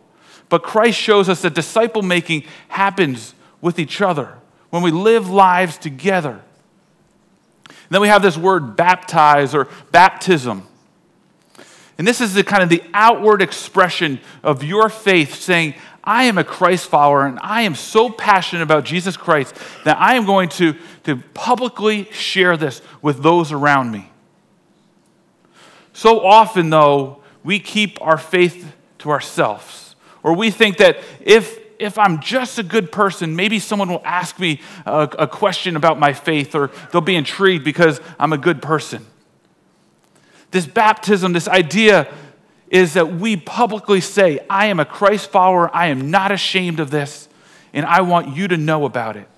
But 0.51 0.63
Christ 0.63 0.99
shows 0.99 1.31
us 1.31 1.41
that 1.43 1.55
disciple 1.55 2.03
making 2.03 2.45
happens 2.69 3.35
with 3.63 3.79
each 3.79 4.03
other 4.03 4.37
when 4.69 4.83
we 4.83 4.91
live 4.91 5.31
lives 5.31 5.79
together. 5.79 6.43
And 7.69 7.89
then 7.89 8.03
we 8.03 8.09
have 8.09 8.21
this 8.21 8.37
word 8.37 8.77
baptize 8.77 9.55
or 9.55 9.69
baptism. 9.91 10.67
And 11.97 12.07
this 12.07 12.21
is 12.21 12.35
the 12.35 12.45
kind 12.45 12.63
of 12.63 12.69
the 12.69 12.83
outward 12.93 13.43
expression 13.43 14.21
of 14.43 14.65
your 14.65 14.89
faith 14.89 15.35
saying, 15.35 15.75
I 16.03 16.25
am 16.25 16.39
a 16.39 16.45
Christ 16.45 16.87
follower 16.87 17.27
and 17.27 17.39
I 17.43 17.63
am 17.63 17.75
so 17.75 18.09
passionate 18.11 18.63
about 18.63 18.85
Jesus 18.85 19.17
Christ 19.17 19.55
that 19.85 19.99
I 19.99 20.15
am 20.15 20.25
going 20.25 20.49
to, 20.51 20.75
to 21.05 21.17
publicly 21.35 22.11
share 22.11 22.57
this 22.57 22.81
with 23.03 23.23
those 23.23 23.53
around 23.53 23.93
me. 23.93 24.11
So 25.93 26.25
often, 26.25 26.71
though, 26.71 27.23
we 27.45 27.61
keep 27.61 28.01
our 28.01 28.17
faith 28.17 28.73
to 29.01 29.11
ourselves. 29.11 29.90
Or 30.23 30.35
we 30.35 30.51
think 30.51 30.79
that 30.79 30.99
if, 31.21 31.59
if 31.79 31.99
I'm 31.99 32.21
just 32.21 32.59
a 32.59 32.63
good 32.63 32.93
person, 32.93 33.37
maybe 33.37 33.59
someone 33.59 33.89
will 33.89 34.03
ask 34.05 34.39
me 34.39 34.61
a, 34.85 35.09
a 35.19 35.27
question 35.27 35.77
about 35.77 35.99
my 35.99 36.13
faith 36.13 36.55
or 36.55 36.71
they'll 36.93 37.01
be 37.01 37.17
intrigued 37.17 37.65
because 37.65 38.01
I'm 38.19 38.33
a 38.33 38.39
good 38.39 38.61
person. 38.61 39.07
This 40.51 40.67
baptism, 40.67 41.33
this 41.33 41.49
idea 41.49 42.13
is 42.71 42.95
that 42.95 43.15
we 43.15 43.37
publicly 43.37 44.01
say, 44.01 44.41
I 44.49 44.67
am 44.67 44.79
a 44.79 44.85
Christ 44.85 45.31
follower, 45.31 45.75
I 45.75 45.89
am 45.89 46.11
not 46.11 46.33
ashamed 46.33 46.81
of 46.81 46.91
this, 46.91 47.29
and 47.73 47.85
I 47.85 48.01
want 48.03 48.37
you 48.37 48.49
to 48.49 48.57
know 48.57 48.85
about 48.85 49.17
it. 49.17 49.29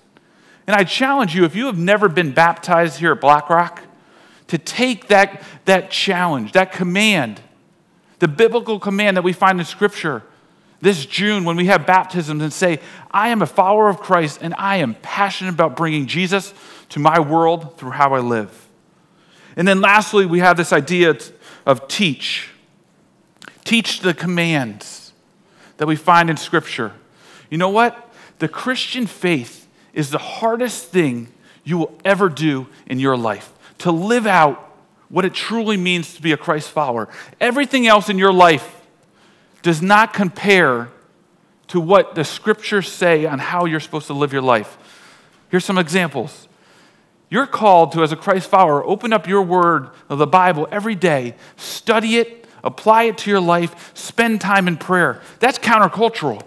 And 0.67 0.75
I 0.75 0.83
challenge 0.83 1.35
you, 1.35 1.43
if 1.43 1.55
you 1.55 1.65
have 1.65 1.77
never 1.77 2.07
been 2.07 2.31
baptized 2.31 2.99
here 2.99 3.11
at 3.11 3.21
BlackRock, 3.21 3.81
to 4.47 4.57
take 4.57 5.07
that, 5.07 5.41
that 5.65 5.89
challenge, 5.89 6.51
that 6.51 6.71
command, 6.71 7.41
the 8.19 8.27
biblical 8.27 8.79
command 8.79 9.17
that 9.17 9.23
we 9.23 9.33
find 9.33 9.59
in 9.59 9.65
Scripture, 9.65 10.23
this 10.83 11.05
June 11.05 11.45
when 11.45 11.55
we 11.55 11.67
have 11.67 11.85
baptisms 11.85 12.43
and 12.43 12.51
say, 12.51 12.79
I 13.09 13.29
am 13.29 13.41
a 13.41 13.45
follower 13.45 13.87
of 13.87 13.99
Christ 13.99 14.39
and 14.41 14.53
I 14.57 14.77
am 14.77 14.95
passionate 14.95 15.53
about 15.53 15.77
bringing 15.77 16.07
Jesus 16.07 16.53
to 16.89 16.99
my 16.99 17.19
world 17.19 17.77
through 17.77 17.91
how 17.91 18.13
I 18.13 18.19
live. 18.19 18.67
And 19.55 19.67
then 19.67 19.81
lastly, 19.81 20.25
we 20.25 20.39
have 20.39 20.57
this 20.57 20.73
idea 20.73 21.15
of 21.65 21.87
teach. 21.87 22.49
Teach 23.63 24.01
the 24.01 24.13
commands 24.13 25.13
that 25.77 25.87
we 25.87 25.95
find 25.95 26.29
in 26.29 26.37
Scripture. 26.37 26.93
You 27.49 27.57
know 27.57 27.69
what? 27.69 28.13
The 28.39 28.47
Christian 28.49 29.07
faith 29.07 29.67
is 29.93 30.09
the 30.09 30.17
hardest 30.17 30.87
thing 30.87 31.29
you 31.63 31.77
will 31.77 31.97
ever 32.03 32.27
do 32.27 32.67
in 32.87 32.99
your 32.99 33.15
life 33.15 33.53
to 33.79 33.91
live 33.91 34.27
out 34.27 34.75
what 35.07 35.23
it 35.23 35.33
truly 35.33 35.77
means 35.77 36.15
to 36.15 36.21
be 36.21 36.31
a 36.31 36.37
Christ 36.37 36.71
follower. 36.71 37.07
Everything 37.39 37.87
else 37.87 38.09
in 38.09 38.17
your 38.17 38.33
life 38.33 38.72
does 39.63 39.81
not 39.81 40.13
compare 40.13 40.89
to 41.67 41.79
what 41.79 42.13
the 42.13 42.23
scriptures 42.23 42.91
say 42.91 43.25
on 43.25 43.39
how 43.39 43.65
you're 43.65 43.79
supposed 43.79 44.07
to 44.07 44.13
live 44.13 44.31
your 44.31 44.41
life. 44.43 44.77
Here's 45.49 45.65
some 45.65 45.79
examples. 45.79 46.47
You're 47.29 47.47
called 47.47 47.93
to, 47.93 48.03
as 48.03 48.11
a 48.11 48.15
Christ 48.15 48.47
follower, 48.47 48.85
open 48.85 49.11
up 49.11 49.27
your 49.27 49.41
word 49.41 49.89
of 50.09 50.19
the 50.19 50.27
Bible 50.27 50.67
every 50.71 50.93
day, 50.93 51.35
study 51.55 52.17
it, 52.17 52.45
apply 52.63 53.03
it 53.03 53.17
to 53.19 53.31
your 53.31 53.39
life, 53.39 53.91
spend 53.95 54.41
time 54.41 54.67
in 54.67 54.77
prayer. 54.77 55.21
That's 55.39 55.57
countercultural. 55.57 56.43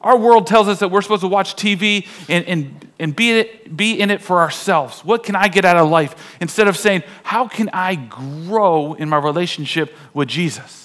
Our 0.00 0.18
world 0.18 0.46
tells 0.46 0.68
us 0.68 0.80
that 0.80 0.90
we're 0.90 1.02
supposed 1.02 1.22
to 1.22 1.28
watch 1.28 1.56
TV 1.56 2.06
and, 2.28 2.44
and, 2.46 2.92
and 2.98 3.16
be, 3.16 3.38
it, 3.38 3.76
be 3.76 3.98
in 3.98 4.10
it 4.10 4.22
for 4.22 4.40
ourselves. 4.40 5.04
What 5.04 5.24
can 5.24 5.34
I 5.34 5.48
get 5.48 5.64
out 5.64 5.76
of 5.76 5.90
life? 5.90 6.36
Instead 6.40 6.68
of 6.68 6.76
saying, 6.76 7.02
how 7.22 7.48
can 7.48 7.70
I 7.72 7.94
grow 7.94 8.92
in 8.94 9.08
my 9.08 9.18
relationship 9.18 9.94
with 10.12 10.28
Jesus? 10.28 10.83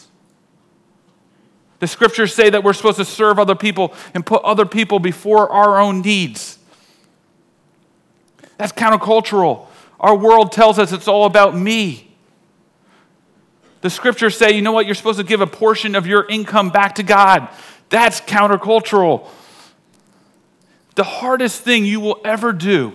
The 1.80 1.88
scriptures 1.88 2.34
say 2.34 2.50
that 2.50 2.64
we're 2.64 2.74
supposed 2.74 2.98
to 2.98 3.06
serve 3.06 3.40
other 3.40 3.56
people 3.56 3.94
and 4.14 4.26
put 4.26 4.44
other 4.44 4.66
people 4.66 5.00
before 5.00 5.50
our 5.50 5.80
own 5.80 6.02
needs. 6.02 6.60
That's 8.58 8.74
countercultural. 8.74 9.68
Our 10.00 10.16
world 10.16 10.52
tells 10.52 10.78
us 10.78 10.92
it's 10.92 11.08
all 11.08 11.26
about 11.26 11.56
me. 11.56 12.06
The 13.82 13.90
scriptures 13.90 14.38
say, 14.38 14.52
you 14.52 14.62
know 14.62 14.74
what, 14.74 14.86
you're 14.86 14.96
supposed 14.96 15.20
to 15.20 15.24
give 15.24 15.40
a 15.40 15.48
portion 15.48 15.96
of 15.96 16.06
your 16.06 16.26
income 16.28 16.70
back 16.70 16.96
to 16.96 17.04
God. 17.04 17.48
That's 17.88 18.20
countercultural. 18.22 19.28
The 20.96 21.04
hardest 21.06 21.62
thing 21.62 21.86
you 21.86 22.02
will 22.02 22.20
ever 22.26 22.52
do 22.52 22.94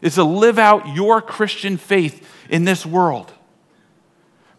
is 0.00 0.14
to 0.14 0.24
live 0.24 0.58
out 0.58 0.94
your 0.94 1.20
Christian 1.20 1.76
faith 1.76 2.26
in 2.48 2.64
this 2.64 2.86
world. 2.86 3.32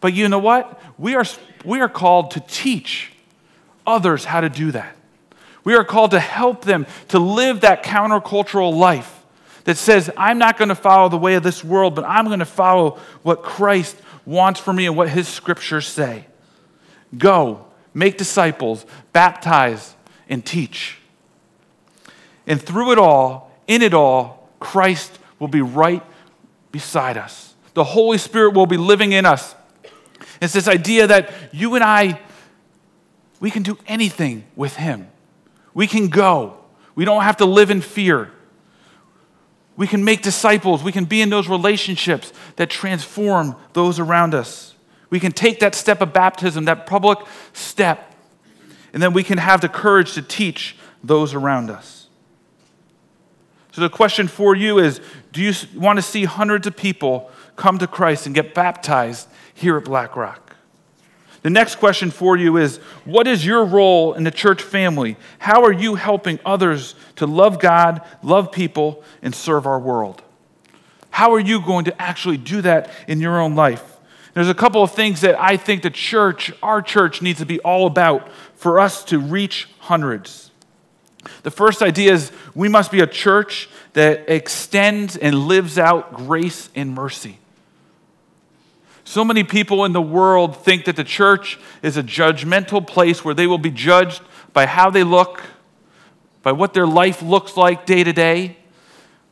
But 0.01 0.13
you 0.13 0.27
know 0.27 0.39
what? 0.39 0.81
We 0.97 1.15
are, 1.15 1.25
we 1.63 1.79
are 1.79 1.87
called 1.87 2.31
to 2.31 2.41
teach 2.41 3.11
others 3.91 4.25
how 4.25 4.41
to 4.41 4.50
do 4.50 4.71
that. 4.71 4.95
We 5.63 5.75
are 5.75 5.83
called 5.83 6.12
to 6.12 6.19
help 6.19 6.65
them 6.65 6.88
to 7.10 7.19
live 7.19 7.62
that 7.62 7.83
countercultural 7.83 8.74
life 8.75 9.24
that 9.65 9.77
says, 9.77 10.10
I'm 10.17 10.38
not 10.38 10.57
going 10.57 10.69
to 10.69 10.75
follow 10.75 11.10
the 11.10 11.17
way 11.17 11.36
of 11.36 11.43
this 11.43 11.63
world, 11.63 11.93
but 11.93 12.03
I'm 12.05 12.25
going 12.25 12.39
to 12.39 12.45
follow 12.45 13.00
what 13.21 13.43
Christ 13.43 13.95
wants 14.25 14.60
for 14.60 14.74
me 14.74 14.88
and 14.88 14.98
what 14.98 15.10
his 15.10 15.27
scriptures 15.27 15.88
say. 15.88 16.25
Go, 17.17 17.67
make 17.93 18.17
disciples, 18.17 18.86
baptize, 19.13 19.95
and 20.29 20.43
teach. 20.45 20.98
And 22.48 22.62
through 22.62 22.93
it 22.93 22.98
all, 22.98 23.51
in 23.67 23.81
it 23.81 23.93
all, 23.93 24.50
Christ 24.60 25.19
will 25.39 25.48
be 25.48 25.62
right 25.62 26.03
beside 26.71 27.17
us. 27.17 27.53
The 27.74 27.83
Holy 27.83 28.17
Spirit 28.17 28.53
will 28.53 28.65
be 28.65 28.77
living 28.77 29.12
in 29.12 29.25
us. 29.25 29.55
It's 30.41 30.53
this 30.53 30.67
idea 30.67 31.07
that 31.07 31.31
you 31.51 31.75
and 31.75 31.83
I, 31.83 32.19
we 33.41 33.51
can 33.51 33.63
do 33.63 33.77
anything 33.88 34.45
with 34.55 34.77
Him. 34.77 35.10
We 35.74 35.88
can 35.88 36.07
go. 36.07 36.57
We 36.95 37.03
don't 37.03 37.24
have 37.24 37.38
to 37.38 37.45
live 37.45 37.71
in 37.71 37.81
fear. 37.81 38.31
We 39.75 39.88
can 39.88 40.05
make 40.05 40.21
disciples. 40.21 40.83
We 40.83 40.91
can 40.91 41.05
be 41.05 41.21
in 41.21 41.29
those 41.29 41.50
relationships 41.50 42.31
that 42.57 42.69
transform 42.69 43.55
those 43.74 44.00
around 44.00 44.36
us. 44.36 44.75
We 45.10 45.19
can 45.19 45.31
take 45.31 45.60
that 45.60 45.75
step 45.75 46.01
of 46.01 46.13
baptism, 46.13 46.65
that 46.65 46.86
public 46.86 47.17
step, 47.51 48.15
and 48.93 49.01
then 49.01 49.12
we 49.12 49.24
can 49.24 49.39
have 49.39 49.60
the 49.60 49.69
courage 49.69 50.13
to 50.13 50.21
teach 50.21 50.77
those 51.03 51.33
around 51.33 51.69
us. 51.71 52.07
So, 53.71 53.81
the 53.81 53.89
question 53.89 54.27
for 54.27 54.55
you 54.55 54.77
is 54.79 55.01
do 55.31 55.41
you 55.41 55.53
want 55.75 55.98
to 55.98 56.03
see 56.03 56.25
hundreds 56.25 56.67
of 56.67 56.75
people 56.75 57.31
come 57.55 57.77
to 57.79 57.88
Christ 57.88 58.25
and 58.25 58.36
get 58.36 58.53
baptized 58.53 59.27
here 59.53 59.77
at 59.77 59.86
Black 59.86 60.15
Rock? 60.15 60.50
The 61.43 61.50
next 61.50 61.75
question 61.75 62.12
for 62.12 62.38
you 62.38 62.57
is 62.57 62.77
What 63.05 63.27
is 63.27 63.45
your 63.45 63.65
role 63.65 64.13
in 64.13 64.24
the 64.24 64.31
church 64.31 64.62
family? 64.62 65.17
How 65.39 65.63
are 65.63 65.71
you 65.71 65.95
helping 65.95 66.39
others 66.45 66.95
to 67.15 67.25
love 67.25 67.60
God, 67.60 68.01
love 68.21 68.51
people, 68.51 69.03
and 69.21 69.33
serve 69.33 69.65
our 69.65 69.79
world? 69.79 70.21
How 71.10 71.33
are 71.33 71.39
you 71.39 71.62
going 71.62 71.86
to 71.86 72.01
actually 72.01 72.38
do 72.38 72.62
that 72.62 72.89
in 73.07 73.19
your 73.19 73.39
own 73.39 73.55
life? 73.55 73.98
There's 74.33 74.50
a 74.50 74.53
couple 74.53 74.81
of 74.81 74.91
things 74.91 75.21
that 75.21 75.39
I 75.39 75.57
think 75.57 75.83
the 75.83 75.89
church, 75.89 76.53
our 76.63 76.81
church, 76.81 77.21
needs 77.21 77.39
to 77.39 77.45
be 77.45 77.60
all 77.62 77.86
about 77.86 78.29
for 78.55 78.79
us 78.79 79.03
to 79.05 79.19
reach 79.19 79.67
hundreds. 79.79 80.51
The 81.43 81.51
first 81.51 81.81
idea 81.81 82.13
is 82.13 82.31
we 82.55 82.69
must 82.69 82.91
be 82.91 83.01
a 83.01 83.07
church 83.07 83.69
that 83.93 84.29
extends 84.29 85.17
and 85.17 85.36
lives 85.36 85.77
out 85.77 86.13
grace 86.13 86.69
and 86.75 86.93
mercy. 86.93 87.39
So 89.12 89.25
many 89.25 89.44
people 89.44 89.84
in 89.84 89.91
the 89.91 90.01
world 90.01 90.56
think 90.56 90.86
that 90.86 90.96
the 90.96 91.03
church 91.03 91.60
is 91.84 91.98
a 91.98 92.01
judgmental 92.01 92.88
place 92.88 93.25
where 93.25 93.34
they 93.34 93.46
will 93.46 93.58
be 93.58 93.70
judged 93.70 94.22
by 94.53 94.65
how 94.65 94.89
they 94.89 95.03
look, 95.03 95.44
by 96.44 96.53
what 96.53 96.74
their 96.74 96.88
life 96.88 97.22
looks 97.22 97.58
like 97.58 97.86
day 97.86 98.06
to 98.06 98.13
day. 98.13 98.56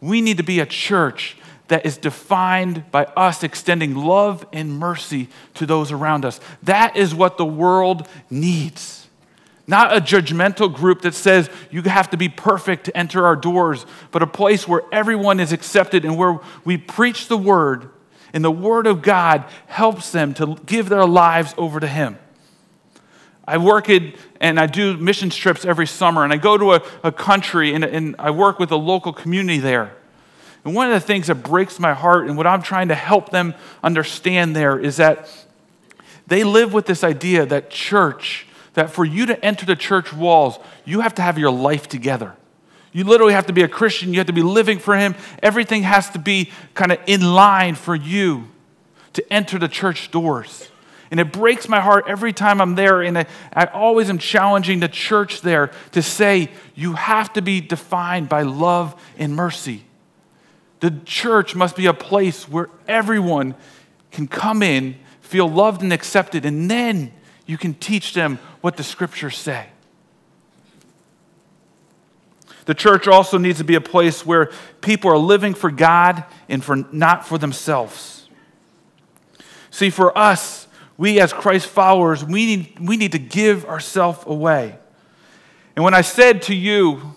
We 0.01 0.19
need 0.19 0.35
to 0.35 0.43
be 0.43 0.59
a 0.59 0.65
church 0.65 1.37
that 1.69 1.85
is 1.85 1.95
defined 1.95 2.91
by 2.91 3.05
us 3.15 3.41
extending 3.41 3.95
love 3.95 4.45
and 4.51 4.77
mercy 4.77 5.29
to 5.53 5.65
those 5.65 5.93
around 5.93 6.25
us. 6.25 6.41
That 6.61 6.97
is 6.97 7.15
what 7.15 7.37
the 7.37 7.45
world 7.45 8.05
needs. 8.29 9.07
Not 9.65 9.95
a 9.95 10.01
judgmental 10.01 10.75
group 10.75 11.03
that 11.03 11.13
says 11.13 11.49
you 11.71 11.83
have 11.83 12.09
to 12.09 12.17
be 12.17 12.27
perfect 12.27 12.83
to 12.87 12.97
enter 12.97 13.25
our 13.25 13.37
doors, 13.37 13.85
but 14.11 14.23
a 14.23 14.27
place 14.27 14.67
where 14.67 14.81
everyone 14.91 15.39
is 15.39 15.53
accepted 15.53 16.03
and 16.03 16.17
where 16.17 16.41
we 16.65 16.75
preach 16.75 17.29
the 17.29 17.37
word 17.37 17.91
and 18.33 18.43
the 18.43 18.51
word 18.51 18.87
of 18.87 19.01
God 19.01 19.45
helps 19.67 20.11
them 20.11 20.33
to 20.35 20.57
give 20.65 20.89
their 20.89 21.05
lives 21.05 21.53
over 21.57 21.79
to 21.79 21.87
Him. 21.87 22.17
I 23.47 23.57
work 23.57 23.89
in, 23.89 24.13
and 24.39 24.59
I 24.59 24.67
do 24.67 24.95
mission 24.97 25.31
trips 25.31 25.65
every 25.65 25.87
summer, 25.87 26.23
and 26.23 26.31
I 26.31 26.37
go 26.37 26.57
to 26.57 26.73
a, 26.73 26.83
a 27.03 27.11
country 27.11 27.73
and, 27.73 27.83
and 27.83 28.15
I 28.19 28.29
work 28.29 28.59
with 28.59 28.71
a 28.71 28.75
local 28.75 29.11
community 29.11 29.57
there. 29.57 29.95
And 30.63 30.75
one 30.75 30.87
of 30.87 30.93
the 30.93 30.99
things 30.99 31.27
that 31.27 31.35
breaks 31.35 31.79
my 31.79 31.93
heart 31.93 32.27
and 32.27 32.37
what 32.37 32.45
I'm 32.45 32.61
trying 32.61 32.89
to 32.89 32.95
help 32.95 33.29
them 33.29 33.55
understand 33.83 34.55
there 34.55 34.77
is 34.77 34.97
that 34.97 35.29
they 36.27 36.43
live 36.43 36.73
with 36.73 36.85
this 36.85 37.03
idea 37.03 37.45
that 37.47 37.71
church, 37.71 38.45
that 38.75 38.91
for 38.91 39.03
you 39.03 39.25
to 39.25 39.45
enter 39.45 39.65
the 39.65 39.75
church 39.75 40.13
walls, 40.13 40.59
you 40.85 40.99
have 40.99 41.15
to 41.15 41.21
have 41.23 41.39
your 41.39 41.49
life 41.49 41.87
together. 41.87 42.35
You 42.99 43.05
literally 43.05 43.31
have 43.31 43.45
to 43.45 43.53
be 43.53 43.61
a 43.61 43.67
Christian, 43.69 44.11
you 44.11 44.19
have 44.19 44.27
to 44.27 44.33
be 44.33 44.41
living 44.41 44.77
for 44.77 44.93
Him. 44.93 45.15
Everything 45.41 45.83
has 45.83 46.09
to 46.09 46.19
be 46.19 46.51
kind 46.73 46.91
of 46.91 46.99
in 47.07 47.21
line 47.21 47.75
for 47.75 47.95
you 47.95 48.49
to 49.13 49.23
enter 49.31 49.57
the 49.57 49.69
church 49.69 50.11
doors. 50.11 50.69
And 51.09 51.17
it 51.17 51.31
breaks 51.31 51.69
my 51.69 51.79
heart 51.79 52.03
every 52.09 52.33
time 52.33 52.59
I'm 52.59 52.75
there, 52.75 53.01
and 53.01 53.17
I, 53.17 53.25
I, 53.53 53.67
always 53.67 54.09
am 54.09 54.17
challenging 54.17 54.81
the 54.81 54.89
church 54.89 55.39
there 55.39 55.71
to 55.93 56.01
say, 56.01 56.49
you 56.75 56.91
have 56.91 57.31
to 57.33 57.41
be 57.41 57.61
defined 57.61 58.27
by 58.27 58.41
love 58.41 59.01
and 59.17 59.33
mercy. 59.33 59.85
The 60.81 60.91
church 61.05 61.55
must 61.55 61.77
be 61.77 61.85
a 61.85 61.93
place 61.93 62.49
where 62.49 62.69
everyone 62.85 63.55
can 64.11 64.27
come 64.27 64.61
in, 64.61 64.97
feel 65.21 65.47
loved 65.47 65.83
and 65.83 65.93
accepted, 65.93 66.43
and 66.43 66.69
then 66.69 67.13
you 67.45 67.57
can 67.57 67.75
teach 67.75 68.13
them 68.13 68.39
what 68.59 68.75
the 68.75 68.83
scriptures 68.83 69.37
say. 69.37 69.67
The 72.65 72.73
church 72.73 73.07
also 73.07 73.37
needs 73.37 73.57
to 73.57 73.63
be 73.63 73.75
a 73.75 73.81
place 73.81 74.25
where 74.25 74.51
people 74.81 75.11
are 75.11 75.17
living 75.17 75.53
for 75.53 75.71
God 75.71 76.23
and 76.47 76.63
for 76.63 76.75
not 76.91 77.25
for 77.25 77.37
themselves. 77.37 78.27
See, 79.71 79.89
for 79.89 80.15
us, 80.17 80.67
we 80.97 81.19
as 81.19 81.31
Christ 81.31 81.67
followers, 81.67 82.23
we 82.23 82.45
need, 82.45 82.79
we 82.79 82.97
need 82.97 83.13
to 83.13 83.19
give 83.19 83.65
ourselves 83.65 84.19
away. 84.25 84.77
And 85.75 85.85
when 85.85 85.93
I 85.93 86.01
said 86.01 86.41
to 86.43 86.55
you, 86.55 87.15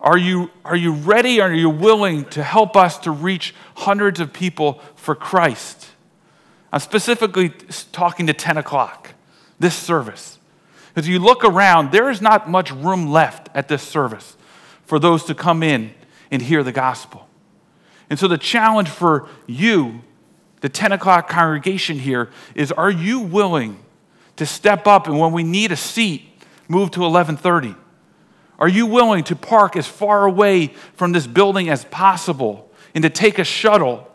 are 0.00 0.18
you, 0.18 0.50
are 0.64 0.76
you 0.76 0.94
ready? 0.94 1.40
Are 1.40 1.52
you 1.52 1.70
willing 1.70 2.24
to 2.30 2.42
help 2.42 2.76
us 2.76 2.98
to 2.98 3.10
reach 3.10 3.54
hundreds 3.74 4.20
of 4.20 4.32
people 4.32 4.80
for 4.96 5.14
Christ? 5.14 5.88
I'm 6.72 6.80
specifically 6.80 7.50
talking 7.90 8.26
to 8.26 8.32
10 8.32 8.56
o'clock, 8.56 9.14
this 9.58 9.74
service. 9.74 10.38
As 10.96 11.08
you 11.08 11.18
look 11.18 11.44
around, 11.44 11.92
there 11.92 12.10
is 12.10 12.20
not 12.20 12.48
much 12.48 12.70
room 12.70 13.10
left 13.10 13.48
at 13.54 13.68
this 13.68 13.82
service 13.82 14.36
for 14.92 14.98
those 14.98 15.24
to 15.24 15.34
come 15.34 15.62
in 15.62 15.90
and 16.30 16.42
hear 16.42 16.62
the 16.62 16.70
gospel. 16.70 17.26
And 18.10 18.18
so 18.18 18.28
the 18.28 18.36
challenge 18.36 18.90
for 18.90 19.26
you, 19.46 20.02
the 20.60 20.68
10 20.68 20.92
o'clock 20.92 21.30
congregation 21.30 21.98
here, 21.98 22.28
is 22.54 22.70
are 22.70 22.90
you 22.90 23.20
willing 23.20 23.82
to 24.36 24.44
step 24.44 24.86
up 24.86 25.06
and 25.06 25.18
when 25.18 25.32
we 25.32 25.44
need 25.44 25.72
a 25.72 25.76
seat, 25.76 26.24
move 26.68 26.90
to 26.90 27.00
11:30? 27.00 27.74
Are 28.58 28.68
you 28.68 28.84
willing 28.84 29.24
to 29.24 29.34
park 29.34 29.76
as 29.76 29.86
far 29.86 30.26
away 30.26 30.74
from 30.92 31.12
this 31.12 31.26
building 31.26 31.70
as 31.70 31.86
possible 31.86 32.70
and 32.94 33.00
to 33.02 33.08
take 33.08 33.38
a 33.38 33.44
shuttle 33.44 34.06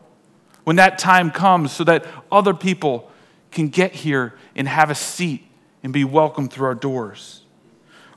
when 0.63 0.75
that 0.75 0.99
time 0.99 1.31
comes 1.31 1.71
so 1.71 1.85
that 1.85 2.05
other 2.31 2.53
people 2.53 3.09
can 3.49 3.69
get 3.69 3.95
here 3.95 4.35
and 4.55 4.67
have 4.67 4.91
a 4.91 4.95
seat 4.95 5.43
and 5.81 5.91
be 5.91 6.03
welcomed 6.03 6.53
through 6.53 6.67
our 6.67 6.75
doors? 6.75 7.41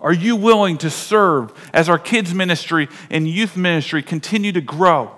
Are 0.01 0.13
you 0.13 0.37
willing 0.37 0.79
to 0.79 0.91
serve 0.91 1.53
as 1.73 1.89
our 1.89 1.99
kids' 1.99 2.33
ministry 2.33 2.89
and 3.11 3.29
youth 3.29 3.57
ministry 3.57 4.03
continue 4.03 4.53
to 4.53 4.61
grow? 4.61 5.11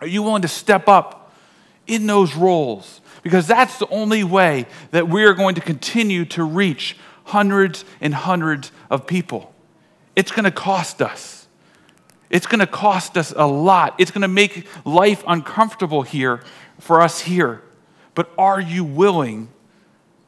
Are 0.00 0.06
you 0.06 0.22
willing 0.22 0.42
to 0.42 0.48
step 0.48 0.88
up 0.88 1.32
in 1.86 2.06
those 2.06 2.34
roles? 2.34 3.00
Because 3.22 3.46
that's 3.46 3.78
the 3.78 3.88
only 3.88 4.24
way 4.24 4.66
that 4.90 5.08
we 5.08 5.24
are 5.24 5.34
going 5.34 5.54
to 5.54 5.60
continue 5.60 6.24
to 6.26 6.44
reach 6.44 6.96
hundreds 7.24 7.84
and 8.00 8.14
hundreds 8.14 8.72
of 8.90 9.06
people. 9.06 9.54
It's 10.14 10.32
going 10.32 10.44
to 10.44 10.50
cost 10.50 11.02
us. 11.02 11.46
It's 12.30 12.46
going 12.46 12.60
to 12.60 12.66
cost 12.66 13.16
us 13.16 13.32
a 13.34 13.46
lot. 13.46 13.94
It's 13.98 14.10
going 14.10 14.22
to 14.22 14.28
make 14.28 14.66
life 14.84 15.24
uncomfortable 15.26 16.02
here 16.02 16.42
for 16.78 17.00
us 17.00 17.20
here. 17.20 17.62
But 18.14 18.30
are 18.36 18.60
you 18.60 18.84
willing 18.84 19.48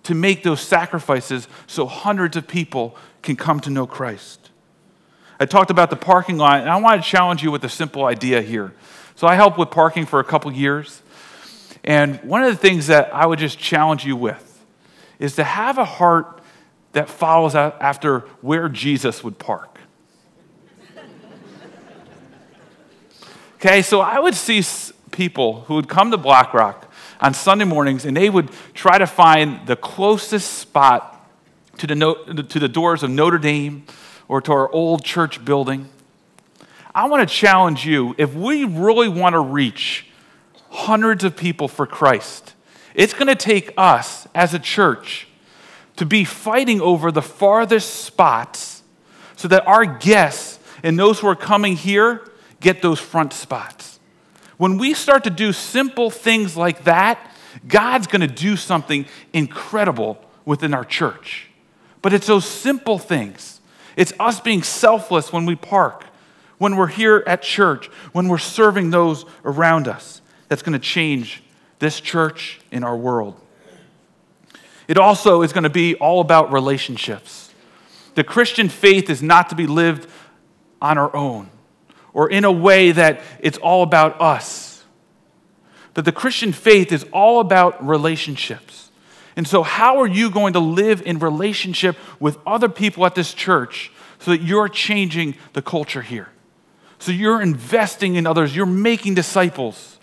to 0.05 0.15
make 0.15 0.43
those 0.43 0.61
sacrifices 0.61 1.47
so 1.67 1.87
hundreds 1.87 2.37
of 2.37 2.49
people 2.49 2.97
can 3.23 3.37
come 3.37 3.61
to 3.61 3.71
know 3.71 3.87
Christ? 3.87 4.51
I 5.39 5.47
talked 5.47 5.71
about 5.71 5.91
the 5.91 5.97
parking 5.97 6.37
lot, 6.37 6.61
and 6.61 6.69
I 6.69 6.77
want 6.77 7.03
to 7.03 7.09
challenge 7.09 7.43
you 7.43 7.51
with 7.51 7.65
a 7.65 7.69
simple 7.69 8.05
idea 8.05 8.43
here. 8.43 8.73
So 9.15 9.27
I 9.27 9.35
helped 9.35 9.59
with 9.59 9.71
parking 9.71 10.07
for 10.07 10.21
a 10.21 10.25
couple 10.25 10.53
years. 10.53 11.03
And 11.83 12.17
one 12.23 12.43
of 12.43 12.51
the 12.51 12.57
things 12.57 12.89
that 12.89 13.15
I 13.15 13.27
would 13.27 13.39
just 13.39 13.59
challenge 13.59 14.05
you 14.05 14.17
with 14.17 14.65
is 15.19 15.37
to 15.37 15.45
have 15.45 15.79
a 15.79 15.85
heart 15.85 16.41
that 16.93 17.09
follows 17.09 17.55
after 17.55 18.21
where 18.41 18.69
Jesus 18.69 19.23
would 19.23 19.39
park. 19.39 19.79
Okay, 23.57 23.83
so 23.83 24.01
I 24.01 24.19
would 24.19 24.35
see 24.35 24.63
people 25.11 25.63
who 25.63 25.75
would 25.75 25.89
come 25.89 26.11
to 26.11 26.17
Black 26.17 26.55
Rock 26.55 26.91
on 27.21 27.35
Sunday 27.35 27.67
mornings 27.67 28.07
and 28.07 28.17
they 28.17 28.31
would 28.31 28.51
try 28.73 28.97
to 28.97 29.07
find 29.07 29.67
the 29.67 29.77
closest 29.77 30.59
spot 30.59 31.20
to 31.81 31.87
the, 31.87 32.43
to 32.43 32.59
the 32.59 32.69
doors 32.69 33.03
of 33.03 33.11
Notre 33.11 33.39
Dame 33.39 33.85
or 34.29 34.41
to 34.43 34.53
our 34.53 34.71
old 34.71 35.05
church 35.05 35.45
building. 35.45 35.89
I 36.95 37.09
want 37.09 37.27
to 37.29 37.35
challenge 37.35 37.87
you 37.87 38.15
if 38.19 38.35
we 38.35 38.65
really 38.65 39.09
want 39.09 39.35
to 39.35 39.41
reach 39.41 40.07
hundreds 40.71 41.25
of 41.25 41.37
people 41.37 41.69
for 41.69 41.87
Christ, 41.87 42.55
it's 42.95 43.15
going 43.15 43.29
to 43.29 43.35
take 43.35 43.73
us 43.77 44.27
as 44.35 44.55
a 44.55 44.59
church 44.59 45.29
to 45.97 46.07
be 46.07 46.25
fighting 46.25 46.81
over 46.81 47.13
the 47.13 47.23
farthest 47.23 48.05
spots 48.05 48.83
so 49.37 49.49
that 49.49 49.67
our 49.67 49.85
guests 49.85 50.59
and 50.83 50.99
those 50.99 51.21
who 51.21 51.27
are 51.27 51.37
coming 51.37 51.77
here 51.77 52.31
get 52.61 52.83
those 52.83 52.99
front 52.99 53.33
spots. 53.33 54.01
When 54.57 54.79
we 54.79 54.95
start 54.95 55.25
to 55.25 55.31
do 55.31 55.53
simple 55.53 56.11
things 56.11 56.57
like 56.57 56.85
that, 56.85 57.19
God's 57.67 58.07
going 58.07 58.21
to 58.21 58.27
do 58.27 58.57
something 58.57 59.07
incredible 59.33 60.23
within 60.45 60.75
our 60.75 60.85
church. 60.85 61.50
But 62.03 62.13
it's 62.13 62.27
those 62.27 62.47
simple 62.47 62.99
things. 62.99 63.61
It's 63.97 64.13
us 64.19 64.41
being 64.41 64.63
selfless 64.63 65.33
when 65.33 65.47
we 65.47 65.57
park 65.57 66.07
when 66.61 66.77
we're 66.77 66.89
here 66.89 67.25
at 67.27 67.41
church, 67.41 67.87
when 68.13 68.29
we're 68.29 68.37
serving 68.37 68.91
those 68.91 69.25
around 69.47 69.89
us, 69.89 70.21
that's 70.49 70.61
going 70.61 70.75
to 70.75 70.79
change 70.79 71.43
this 71.79 71.99
church 72.03 72.61
in 72.71 72.85
our 72.85 72.95
world. 72.95 73.41
It 74.87 74.99
also 74.99 75.41
is 75.41 75.55
going 75.55 75.65
to 75.65 75.71
be 75.71 75.95
all 75.95 76.21
about 76.21 76.53
relationships. 76.53 77.55
The 78.15 78.25
Christian 78.25 78.69
faith 78.69 79.09
is 79.09 79.23
not 79.23 79.49
to 79.49 79.55
be 79.55 79.67
lived 79.67 80.07
on 80.83 80.99
our 80.99 81.17
own 81.17 81.49
or 82.13 82.29
in 82.29 82.45
a 82.45 82.53
way 82.53 82.93
that 82.93 83.23
it's 83.39 83.57
all 83.57 83.83
about 83.83 84.21
us. 84.21 84.85
But 85.95 86.05
the 86.05 86.13
Christian 86.13 86.53
faith 86.53 86.93
is 86.93 87.07
all 87.11 87.41
about 87.41 87.87
relationships. 87.87 88.90
And 89.41 89.49
so, 89.49 89.63
how 89.63 90.01
are 90.03 90.07
you 90.07 90.29
going 90.29 90.53
to 90.53 90.61
live 90.61 91.01
in 91.01 91.19
relationship 91.19 91.97
with 92.19 92.37
other 92.47 92.69
people 92.69 93.07
at 93.07 93.15
this 93.15 93.33
church 93.33 93.91
so 94.19 94.33
that 94.33 94.43
you're 94.43 94.69
changing 94.69 95.35
the 95.55 95.63
culture 95.63 96.03
here? 96.03 96.29
So 96.99 97.11
you're 97.11 97.41
investing 97.41 98.17
in 98.17 98.27
others, 98.27 98.55
you're 98.55 98.67
making 98.67 99.15
disciples. 99.15 99.99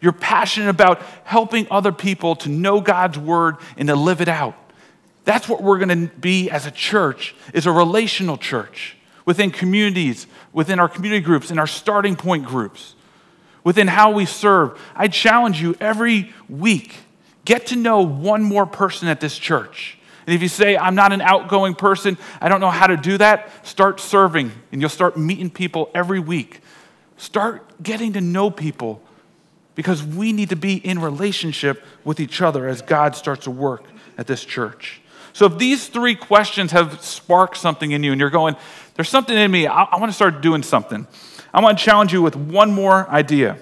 You're 0.00 0.12
passionate 0.12 0.68
about 0.68 1.02
helping 1.24 1.66
other 1.68 1.90
people 1.90 2.36
to 2.36 2.48
know 2.48 2.80
God's 2.80 3.18
word 3.18 3.56
and 3.76 3.88
to 3.88 3.96
live 3.96 4.20
it 4.20 4.28
out. 4.28 4.54
That's 5.24 5.48
what 5.48 5.64
we're 5.64 5.78
going 5.78 6.06
to 6.06 6.14
be 6.14 6.48
as 6.48 6.64
a 6.64 6.70
church, 6.70 7.34
is 7.52 7.66
a 7.66 7.72
relational 7.72 8.36
church 8.36 8.96
within 9.24 9.50
communities, 9.50 10.28
within 10.52 10.78
our 10.78 10.88
community 10.88 11.24
groups, 11.24 11.50
in 11.50 11.58
our 11.58 11.66
starting 11.66 12.14
point 12.14 12.44
groups, 12.44 12.94
within 13.64 13.88
how 13.88 14.12
we 14.12 14.26
serve. 14.26 14.80
I 14.94 15.08
challenge 15.08 15.60
you 15.60 15.74
every 15.80 16.32
week, 16.48 16.94
get 17.50 17.66
to 17.66 17.74
know 17.74 18.02
one 18.02 18.44
more 18.44 18.64
person 18.64 19.08
at 19.08 19.18
this 19.18 19.36
church. 19.36 19.98
And 20.24 20.36
if 20.36 20.40
you 20.40 20.46
say, 20.46 20.76
I'm 20.76 20.94
not 20.94 21.12
an 21.12 21.20
outgoing 21.20 21.74
person, 21.74 22.16
I 22.40 22.48
don't 22.48 22.60
know 22.60 22.70
how 22.70 22.86
to 22.86 22.96
do 22.96 23.18
that, 23.18 23.66
start 23.66 23.98
serving 23.98 24.52
and 24.70 24.80
you'll 24.80 24.88
start 24.88 25.18
meeting 25.18 25.50
people 25.50 25.90
every 25.92 26.20
week. 26.20 26.60
Start 27.16 27.82
getting 27.82 28.12
to 28.12 28.20
know 28.20 28.52
people 28.52 29.02
because 29.74 30.00
we 30.00 30.32
need 30.32 30.50
to 30.50 30.56
be 30.56 30.74
in 30.74 31.00
relationship 31.00 31.84
with 32.04 32.20
each 32.20 32.40
other 32.40 32.68
as 32.68 32.82
God 32.82 33.16
starts 33.16 33.44
to 33.44 33.50
work 33.50 33.82
at 34.16 34.28
this 34.28 34.44
church. 34.44 35.00
So 35.32 35.46
if 35.46 35.58
these 35.58 35.88
three 35.88 36.14
questions 36.14 36.70
have 36.70 37.02
sparked 37.02 37.56
something 37.56 37.90
in 37.90 38.04
you 38.04 38.12
and 38.12 38.20
you're 38.20 38.30
going, 38.30 38.54
there's 38.94 39.08
something 39.08 39.36
in 39.36 39.50
me, 39.50 39.66
I, 39.66 39.82
I 39.82 39.98
want 39.98 40.10
to 40.10 40.14
start 40.14 40.40
doing 40.40 40.62
something, 40.62 41.04
I 41.52 41.60
want 41.60 41.80
to 41.80 41.84
challenge 41.84 42.12
you 42.12 42.22
with 42.22 42.36
one 42.36 42.70
more 42.70 43.08
idea. 43.08 43.58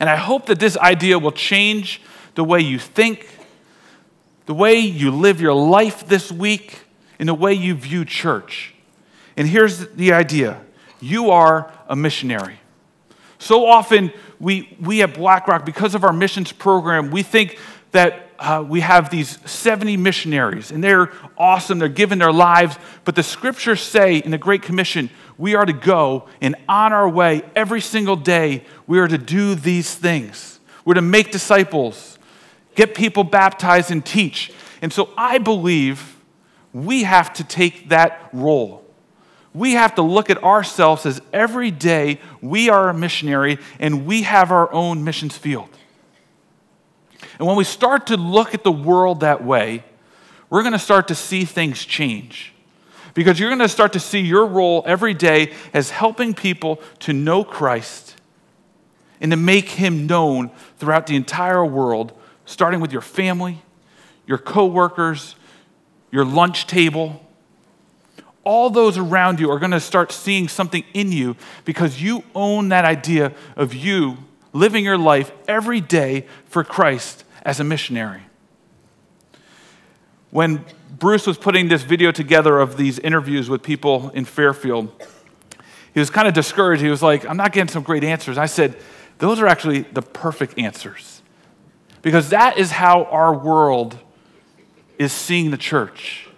And 0.00 0.08
I 0.08 0.16
hope 0.16 0.46
that 0.46 0.58
this 0.58 0.78
idea 0.78 1.18
will 1.18 1.32
change 1.32 2.00
the 2.34 2.44
way 2.44 2.60
you 2.60 2.78
think, 2.78 3.28
the 4.46 4.54
way 4.54 4.74
you 4.78 5.10
live 5.10 5.40
your 5.40 5.54
life 5.54 6.06
this 6.06 6.30
week, 6.30 6.80
and 7.18 7.28
the 7.28 7.34
way 7.34 7.54
you 7.54 7.74
view 7.74 8.04
church. 8.04 8.74
And 9.36 9.48
here's 9.48 9.88
the 9.88 10.12
idea 10.12 10.60
you 11.00 11.30
are 11.30 11.72
a 11.88 11.96
missionary. 11.96 12.58
So 13.38 13.66
often, 13.66 14.12
we, 14.40 14.76
we 14.80 15.02
at 15.02 15.14
BlackRock, 15.14 15.66
because 15.66 15.94
of 15.94 16.04
our 16.04 16.12
missions 16.12 16.50
program, 16.50 17.10
we 17.10 17.22
think 17.22 17.58
that 17.90 18.30
uh, 18.38 18.64
we 18.66 18.80
have 18.80 19.10
these 19.10 19.38
70 19.48 19.96
missionaries, 19.96 20.70
and 20.70 20.82
they're 20.82 21.12
awesome, 21.38 21.78
they're 21.78 21.88
giving 21.88 22.18
their 22.18 22.32
lives. 22.32 22.76
But 23.04 23.14
the 23.14 23.22
scriptures 23.22 23.80
say 23.80 24.16
in 24.18 24.30
the 24.30 24.38
Great 24.38 24.62
Commission, 24.62 25.10
we 25.38 25.54
are 25.54 25.64
to 25.64 25.72
go, 25.72 26.28
and 26.40 26.56
on 26.68 26.92
our 26.92 27.08
way, 27.08 27.42
every 27.54 27.80
single 27.80 28.16
day, 28.16 28.64
we 28.86 28.98
are 28.98 29.08
to 29.08 29.18
do 29.18 29.54
these 29.54 29.94
things. 29.94 30.58
We're 30.84 30.94
to 30.94 31.02
make 31.02 31.30
disciples 31.30 32.13
get 32.74 32.94
people 32.94 33.24
baptized 33.24 33.90
and 33.90 34.04
teach. 34.04 34.52
And 34.82 34.92
so 34.92 35.10
I 35.16 35.38
believe 35.38 36.16
we 36.72 37.04
have 37.04 37.32
to 37.34 37.44
take 37.44 37.88
that 37.88 38.28
role. 38.32 38.84
We 39.54 39.72
have 39.74 39.94
to 39.94 40.02
look 40.02 40.30
at 40.30 40.42
ourselves 40.42 41.06
as 41.06 41.22
every 41.32 41.70
day 41.70 42.20
we 42.40 42.68
are 42.68 42.88
a 42.88 42.94
missionary 42.94 43.58
and 43.78 44.04
we 44.04 44.22
have 44.22 44.50
our 44.50 44.72
own 44.72 45.04
missions 45.04 45.38
field. 45.38 45.68
And 47.38 47.46
when 47.46 47.56
we 47.56 47.64
start 47.64 48.08
to 48.08 48.16
look 48.16 48.54
at 48.54 48.64
the 48.64 48.72
world 48.72 49.20
that 49.20 49.44
way, 49.44 49.84
we're 50.50 50.62
going 50.62 50.72
to 50.72 50.78
start 50.78 51.08
to 51.08 51.14
see 51.14 51.44
things 51.44 51.84
change. 51.84 52.52
Because 53.14 53.38
you're 53.38 53.48
going 53.48 53.60
to 53.60 53.68
start 53.68 53.92
to 53.92 54.00
see 54.00 54.20
your 54.20 54.46
role 54.46 54.82
every 54.86 55.14
day 55.14 55.52
as 55.72 55.90
helping 55.90 56.34
people 56.34 56.80
to 57.00 57.12
know 57.12 57.44
Christ 57.44 58.16
and 59.20 59.30
to 59.30 59.36
make 59.36 59.68
him 59.68 60.06
known 60.06 60.50
throughout 60.78 61.06
the 61.06 61.14
entire 61.14 61.64
world 61.64 62.12
starting 62.46 62.80
with 62.80 62.92
your 62.92 63.00
family, 63.00 63.62
your 64.26 64.38
coworkers, 64.38 65.36
your 66.10 66.24
lunch 66.24 66.66
table. 66.66 67.20
All 68.44 68.70
those 68.70 68.98
around 68.98 69.40
you 69.40 69.50
are 69.50 69.58
going 69.58 69.70
to 69.72 69.80
start 69.80 70.12
seeing 70.12 70.48
something 70.48 70.84
in 70.92 71.12
you 71.12 71.36
because 71.64 72.02
you 72.02 72.24
own 72.34 72.68
that 72.68 72.84
idea 72.84 73.32
of 73.56 73.74
you 73.74 74.18
living 74.52 74.84
your 74.84 74.98
life 74.98 75.32
every 75.48 75.80
day 75.80 76.26
for 76.46 76.62
Christ 76.62 77.24
as 77.42 77.58
a 77.58 77.64
missionary. 77.64 78.22
When 80.30 80.64
Bruce 80.90 81.26
was 81.26 81.38
putting 81.38 81.68
this 81.68 81.82
video 81.82 82.12
together 82.12 82.58
of 82.58 82.76
these 82.76 82.98
interviews 82.98 83.48
with 83.48 83.62
people 83.62 84.10
in 84.10 84.24
Fairfield, 84.24 84.90
he 85.92 86.00
was 86.00 86.10
kind 86.10 86.28
of 86.28 86.34
discouraged. 86.34 86.82
He 86.82 86.90
was 86.90 87.02
like, 87.02 87.24
I'm 87.26 87.36
not 87.36 87.52
getting 87.52 87.68
some 87.68 87.82
great 87.82 88.04
answers. 88.04 88.36
I 88.36 88.46
said, 88.46 88.76
Those 89.18 89.40
are 89.40 89.46
actually 89.46 89.82
the 89.82 90.02
perfect 90.02 90.58
answers 90.58 91.22
because 92.04 92.28
that 92.28 92.58
is 92.58 92.70
how 92.70 93.04
our 93.04 93.34
world 93.34 93.98
is 94.98 95.10
seeing 95.10 95.50
the 95.50 95.56
church 95.56 96.28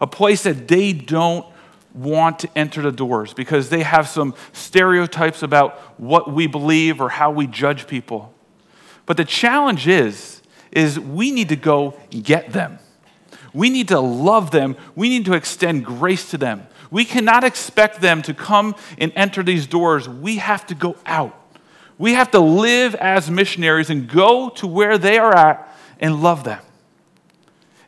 a 0.00 0.06
place 0.06 0.42
that 0.42 0.68
they 0.68 0.92
don't 0.92 1.46
want 1.94 2.38
to 2.40 2.48
enter 2.54 2.82
the 2.82 2.92
doors 2.92 3.32
because 3.32 3.70
they 3.70 3.82
have 3.82 4.06
some 4.06 4.34
stereotypes 4.52 5.42
about 5.42 5.78
what 5.98 6.30
we 6.30 6.46
believe 6.46 7.00
or 7.00 7.08
how 7.08 7.30
we 7.30 7.46
judge 7.46 7.86
people. 7.86 8.34
But 9.06 9.16
the 9.16 9.24
challenge 9.24 9.88
is 9.88 10.42
is 10.70 11.00
we 11.00 11.30
need 11.30 11.48
to 11.48 11.56
go 11.56 11.98
get 12.10 12.52
them. 12.52 12.78
we 13.54 13.70
need 13.70 13.88
to 13.88 13.98
love 13.98 14.50
them. 14.50 14.76
We 14.94 15.08
need 15.08 15.24
to 15.24 15.32
extend 15.32 15.86
grace 15.86 16.30
to 16.32 16.36
them. 16.36 16.66
We 16.90 17.06
cannot 17.06 17.42
expect 17.42 18.02
them 18.02 18.20
to 18.22 18.34
come 18.34 18.74
and 18.98 19.10
enter 19.16 19.42
these 19.42 19.66
doors. 19.66 20.06
We 20.06 20.36
have 20.36 20.66
to 20.66 20.74
go 20.74 20.96
out. 21.06 21.45
We 21.98 22.12
have 22.14 22.30
to 22.32 22.40
live 22.40 22.94
as 22.94 23.30
missionaries 23.30 23.90
and 23.90 24.08
go 24.08 24.50
to 24.50 24.66
where 24.66 24.98
they 24.98 25.18
are 25.18 25.34
at 25.34 25.74
and 25.98 26.22
love 26.22 26.44
them. 26.44 26.60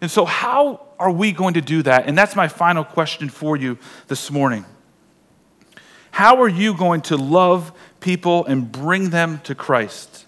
And 0.00 0.10
so, 0.10 0.24
how 0.24 0.86
are 0.98 1.10
we 1.10 1.32
going 1.32 1.54
to 1.54 1.60
do 1.60 1.82
that? 1.82 2.06
And 2.06 2.16
that's 2.16 2.34
my 2.34 2.48
final 2.48 2.84
question 2.84 3.28
for 3.28 3.56
you 3.56 3.78
this 4.06 4.30
morning. 4.30 4.64
How 6.10 6.40
are 6.42 6.48
you 6.48 6.74
going 6.74 7.02
to 7.02 7.16
love 7.16 7.72
people 8.00 8.44
and 8.46 8.70
bring 8.70 9.10
them 9.10 9.40
to 9.44 9.54
Christ? 9.54 10.26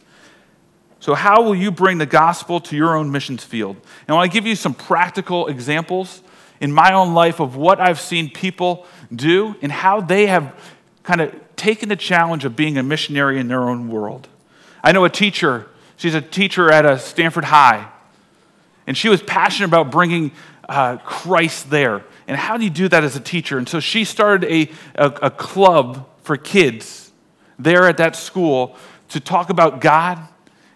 So, 1.00 1.14
how 1.14 1.42
will 1.42 1.54
you 1.54 1.70
bring 1.70 1.98
the 1.98 2.06
gospel 2.06 2.60
to 2.60 2.76
your 2.76 2.96
own 2.96 3.10
missions 3.10 3.42
field? 3.42 3.76
And 3.76 4.10
I 4.10 4.14
want 4.14 4.30
to 4.30 4.34
give 4.34 4.46
you 4.46 4.54
some 4.54 4.74
practical 4.74 5.46
examples 5.46 6.22
in 6.60 6.70
my 6.70 6.92
own 6.92 7.14
life 7.14 7.40
of 7.40 7.56
what 7.56 7.80
I've 7.80 7.98
seen 7.98 8.30
people 8.30 8.86
do 9.14 9.56
and 9.62 9.72
how 9.72 10.00
they 10.02 10.26
have 10.26 10.54
kind 11.02 11.22
of 11.22 11.49
taken 11.60 11.88
the 11.88 11.96
challenge 11.96 12.44
of 12.44 12.56
being 12.56 12.78
a 12.78 12.82
missionary 12.82 13.38
in 13.38 13.48
their 13.48 13.68
own 13.68 13.88
world. 13.88 14.28
I 14.82 14.92
know 14.92 15.04
a 15.04 15.10
teacher, 15.10 15.68
she's 15.96 16.14
a 16.14 16.20
teacher 16.20 16.70
at 16.70 16.86
a 16.86 16.98
Stamford 16.98 17.44
High, 17.44 17.86
and 18.86 18.96
she 18.96 19.08
was 19.08 19.22
passionate 19.22 19.68
about 19.68 19.90
bringing 19.90 20.32
uh, 20.68 20.96
Christ 20.98 21.70
there. 21.70 22.02
And 22.26 22.36
how 22.36 22.56
do 22.56 22.64
you 22.64 22.70
do 22.70 22.88
that 22.88 23.04
as 23.04 23.14
a 23.14 23.20
teacher? 23.20 23.58
And 23.58 23.68
so 23.68 23.78
she 23.78 24.04
started 24.04 24.50
a, 24.50 24.70
a, 24.94 25.06
a 25.24 25.30
club 25.30 26.08
for 26.22 26.36
kids 26.36 27.12
there 27.58 27.86
at 27.86 27.98
that 27.98 28.16
school 28.16 28.76
to 29.10 29.20
talk 29.20 29.50
about 29.50 29.80
God 29.80 30.18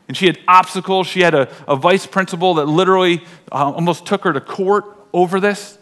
and 0.08 0.16
she 0.16 0.26
had 0.26 0.38
obstacles. 0.46 1.06
She 1.06 1.20
had 1.20 1.34
a, 1.34 1.48
a 1.66 1.76
vice 1.76 2.06
principal 2.06 2.54
that 2.54 2.66
literally 2.66 3.22
uh, 3.50 3.72
almost 3.72 4.06
took 4.06 4.24
her 4.24 4.32
to 4.32 4.40
court 4.40 4.84
over 5.12 5.40
this. 5.40 5.78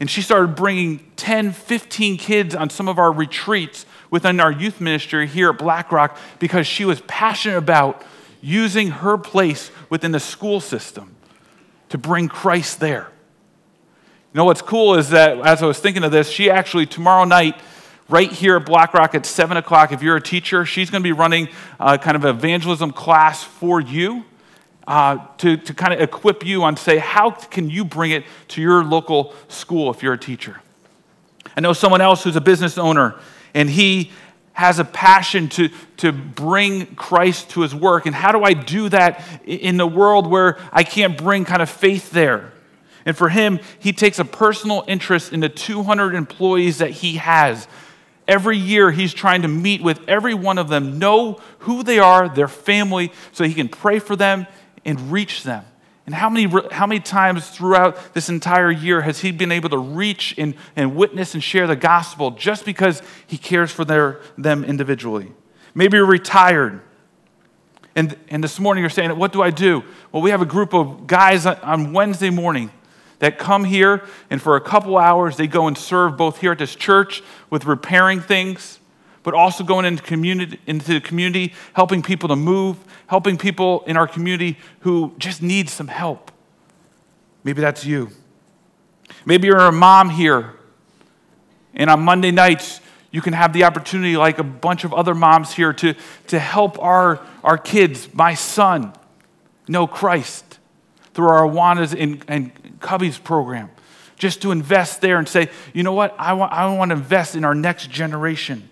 And 0.00 0.08
she 0.08 0.22
started 0.22 0.54
bringing 0.54 1.10
10, 1.16 1.52
15 1.52 2.16
kids 2.16 2.54
on 2.54 2.70
some 2.70 2.88
of 2.88 2.98
our 2.98 3.12
retreats 3.12 3.84
within 4.10 4.40
our 4.40 4.52
youth 4.52 4.80
ministry 4.80 5.26
here 5.26 5.50
at 5.50 5.58
BlackRock 5.58 6.16
because 6.38 6.66
she 6.66 6.84
was 6.84 7.00
passionate 7.02 7.58
about 7.58 8.02
using 8.40 8.90
her 8.90 9.18
place 9.18 9.70
within 9.90 10.12
the 10.12 10.20
school 10.20 10.60
system 10.60 11.14
to 11.88 11.98
bring 11.98 12.28
Christ 12.28 12.80
there. 12.80 13.10
You 14.32 14.38
know 14.38 14.44
what's 14.44 14.62
cool 14.62 14.94
is 14.94 15.10
that 15.10 15.38
as 15.40 15.62
I 15.62 15.66
was 15.66 15.78
thinking 15.78 16.04
of 16.04 16.12
this, 16.12 16.28
she 16.28 16.50
actually 16.50 16.86
tomorrow 16.86 17.24
night 17.24 17.60
right 18.08 18.30
here 18.30 18.56
at 18.56 18.66
BlackRock 18.66 19.14
at 19.14 19.26
7 19.26 19.56
o'clock. 19.56 19.92
If 19.92 20.02
you're 20.02 20.16
a 20.16 20.22
teacher, 20.22 20.64
she's 20.64 20.90
going 20.90 21.02
to 21.02 21.06
be 21.06 21.12
running 21.12 21.48
uh, 21.78 21.98
kind 21.98 22.16
of 22.16 22.24
evangelism 22.24 22.92
class 22.92 23.42
for 23.42 23.80
you 23.80 24.24
uh, 24.86 25.18
to, 25.38 25.56
to 25.58 25.74
kind 25.74 25.92
of 25.92 26.00
equip 26.00 26.44
you 26.44 26.62
on, 26.64 26.76
say, 26.76 26.96
how 26.96 27.30
can 27.30 27.68
you 27.68 27.84
bring 27.84 28.10
it 28.10 28.24
to 28.48 28.62
your 28.62 28.82
local 28.82 29.34
school 29.48 29.90
if 29.90 30.02
you're 30.02 30.14
a 30.14 30.18
teacher? 30.18 30.60
I 31.56 31.60
know 31.60 31.74
someone 31.74 32.00
else 32.00 32.24
who's 32.24 32.36
a 32.36 32.40
business 32.40 32.78
owner, 32.78 33.14
and 33.58 33.68
he 33.68 34.10
has 34.52 34.78
a 34.78 34.84
passion 34.84 35.48
to, 35.50 35.68
to 35.98 36.12
bring 36.12 36.86
Christ 36.94 37.50
to 37.50 37.60
his 37.60 37.74
work. 37.74 38.06
And 38.06 38.14
how 38.14 38.32
do 38.32 38.42
I 38.42 38.54
do 38.54 38.88
that 38.88 39.24
in 39.44 39.76
the 39.76 39.86
world 39.86 40.26
where 40.26 40.58
I 40.72 40.82
can't 40.82 41.16
bring 41.16 41.44
kind 41.44 41.62
of 41.62 41.70
faith 41.70 42.10
there? 42.10 42.52
And 43.04 43.16
for 43.16 43.28
him, 43.28 43.60
he 43.78 43.92
takes 43.92 44.18
a 44.18 44.24
personal 44.24 44.84
interest 44.88 45.32
in 45.32 45.40
the 45.40 45.48
200 45.48 46.14
employees 46.14 46.78
that 46.78 46.90
he 46.90 47.16
has 47.16 47.68
Every 48.28 48.58
year, 48.58 48.90
he's 48.90 49.14
trying 49.14 49.40
to 49.42 49.48
meet 49.48 49.82
with 49.82 50.06
every 50.06 50.34
one 50.34 50.58
of 50.58 50.68
them, 50.68 50.98
know 50.98 51.40
who 51.60 51.82
they 51.82 51.98
are, 51.98 52.28
their 52.28 52.46
family, 52.46 53.10
so 53.32 53.42
he 53.42 53.54
can 53.54 53.70
pray 53.70 53.98
for 53.98 54.16
them 54.16 54.46
and 54.84 55.10
reach 55.10 55.44
them. 55.44 55.64
And 56.08 56.14
how 56.14 56.30
many, 56.30 56.50
how 56.72 56.86
many 56.86 57.00
times 57.00 57.50
throughout 57.50 58.14
this 58.14 58.30
entire 58.30 58.70
year 58.70 59.02
has 59.02 59.20
he 59.20 59.30
been 59.30 59.52
able 59.52 59.68
to 59.68 59.76
reach 59.76 60.34
and, 60.38 60.54
and 60.74 60.96
witness 60.96 61.34
and 61.34 61.44
share 61.44 61.66
the 61.66 61.76
gospel 61.76 62.30
just 62.30 62.64
because 62.64 63.02
he 63.26 63.36
cares 63.36 63.70
for 63.70 63.84
their, 63.84 64.22
them 64.38 64.64
individually? 64.64 65.30
Maybe 65.74 65.98
you're 65.98 66.06
retired. 66.06 66.80
And, 67.94 68.16
and 68.30 68.42
this 68.42 68.58
morning 68.58 68.82
you're 68.82 68.88
saying, 68.88 69.18
What 69.18 69.34
do 69.34 69.42
I 69.42 69.50
do? 69.50 69.84
Well, 70.10 70.22
we 70.22 70.30
have 70.30 70.40
a 70.40 70.46
group 70.46 70.72
of 70.72 71.06
guys 71.06 71.44
on 71.44 71.92
Wednesday 71.92 72.30
morning 72.30 72.70
that 73.18 73.38
come 73.38 73.64
here 73.64 74.02
and 74.30 74.40
for 74.40 74.56
a 74.56 74.62
couple 74.62 74.96
hours 74.96 75.36
they 75.36 75.46
go 75.46 75.66
and 75.66 75.76
serve 75.76 76.16
both 76.16 76.38
here 76.38 76.52
at 76.52 76.58
this 76.58 76.74
church 76.74 77.22
with 77.50 77.66
repairing 77.66 78.22
things, 78.22 78.78
but 79.28 79.34
also 79.34 79.62
going 79.62 79.84
into, 79.84 80.02
community, 80.02 80.58
into 80.66 80.94
the 80.94 81.00
community, 81.02 81.52
helping 81.74 82.00
people 82.00 82.30
to 82.30 82.34
move, 82.34 82.78
helping 83.08 83.36
people 83.36 83.84
in 83.86 83.94
our 83.94 84.06
community 84.06 84.56
who 84.80 85.12
just 85.18 85.42
need 85.42 85.68
some 85.68 85.86
help. 85.86 86.32
Maybe 87.44 87.60
that's 87.60 87.84
you. 87.84 88.08
Maybe 89.26 89.48
you're 89.48 89.58
a 89.58 89.70
mom 89.70 90.08
here, 90.08 90.54
and 91.74 91.90
on 91.90 92.00
Monday 92.00 92.30
nights, 92.30 92.80
you 93.10 93.20
can 93.20 93.34
have 93.34 93.52
the 93.52 93.64
opportunity, 93.64 94.16
like 94.16 94.38
a 94.38 94.42
bunch 94.42 94.84
of 94.84 94.94
other 94.94 95.14
moms 95.14 95.52
here, 95.52 95.74
to, 95.74 95.94
to 96.28 96.38
help 96.38 96.82
our, 96.82 97.20
our 97.44 97.58
kids, 97.58 98.08
my 98.14 98.32
son, 98.32 98.94
know 99.68 99.86
Christ 99.86 100.58
through 101.12 101.28
our 101.28 101.42
Awanas 101.42 101.94
and, 101.94 102.24
and 102.28 102.80
Cubbies 102.80 103.22
program, 103.22 103.68
just 104.16 104.40
to 104.40 104.52
invest 104.52 105.02
there 105.02 105.18
and 105.18 105.28
say, 105.28 105.50
you 105.74 105.82
know 105.82 105.92
what, 105.92 106.14
I 106.18 106.32
want, 106.32 106.50
I 106.50 106.74
want 106.74 106.92
to 106.92 106.96
invest 106.96 107.36
in 107.36 107.44
our 107.44 107.54
next 107.54 107.90
generation. 107.90 108.70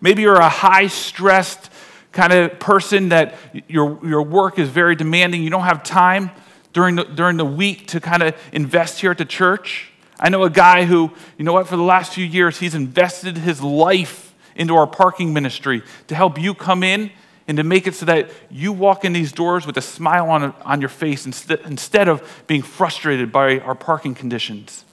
Maybe 0.00 0.22
you're 0.22 0.34
a 0.34 0.48
high 0.48 0.86
stressed 0.86 1.70
kind 2.12 2.32
of 2.32 2.58
person 2.58 3.10
that 3.10 3.36
your, 3.68 3.98
your 4.04 4.22
work 4.22 4.58
is 4.58 4.68
very 4.68 4.96
demanding. 4.96 5.42
You 5.42 5.50
don't 5.50 5.62
have 5.62 5.82
time 5.82 6.30
during 6.72 6.96
the, 6.96 7.04
during 7.04 7.36
the 7.36 7.44
week 7.44 7.88
to 7.88 8.00
kind 8.00 8.22
of 8.22 8.34
invest 8.52 9.00
here 9.00 9.10
at 9.10 9.18
the 9.18 9.24
church. 9.24 9.90
I 10.18 10.28
know 10.28 10.42
a 10.44 10.50
guy 10.50 10.84
who, 10.84 11.10
you 11.38 11.44
know 11.44 11.52
what, 11.52 11.68
for 11.68 11.76
the 11.76 11.82
last 11.82 12.14
few 12.14 12.24
years, 12.24 12.58
he's 12.58 12.74
invested 12.74 13.38
his 13.38 13.62
life 13.62 14.34
into 14.54 14.74
our 14.74 14.86
parking 14.86 15.32
ministry 15.32 15.82
to 16.08 16.14
help 16.14 16.38
you 16.38 16.54
come 16.54 16.82
in 16.82 17.10
and 17.48 17.56
to 17.56 17.64
make 17.64 17.86
it 17.86 17.94
so 17.94 18.06
that 18.06 18.30
you 18.50 18.72
walk 18.72 19.04
in 19.04 19.12
these 19.12 19.32
doors 19.32 19.66
with 19.66 19.76
a 19.76 19.82
smile 19.82 20.30
on, 20.30 20.54
on 20.64 20.80
your 20.80 20.88
face 20.88 21.26
instead, 21.26 21.60
instead 21.64 22.08
of 22.08 22.44
being 22.46 22.62
frustrated 22.62 23.32
by 23.32 23.58
our 23.60 23.74
parking 23.74 24.14
conditions. 24.14 24.84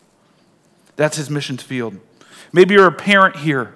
That's 0.96 1.17
his 1.17 1.30
missions 1.30 1.62
field. 1.62 2.00
Maybe 2.52 2.74
you're 2.74 2.88
a 2.88 2.91
parent 2.91 3.36
here 3.38 3.76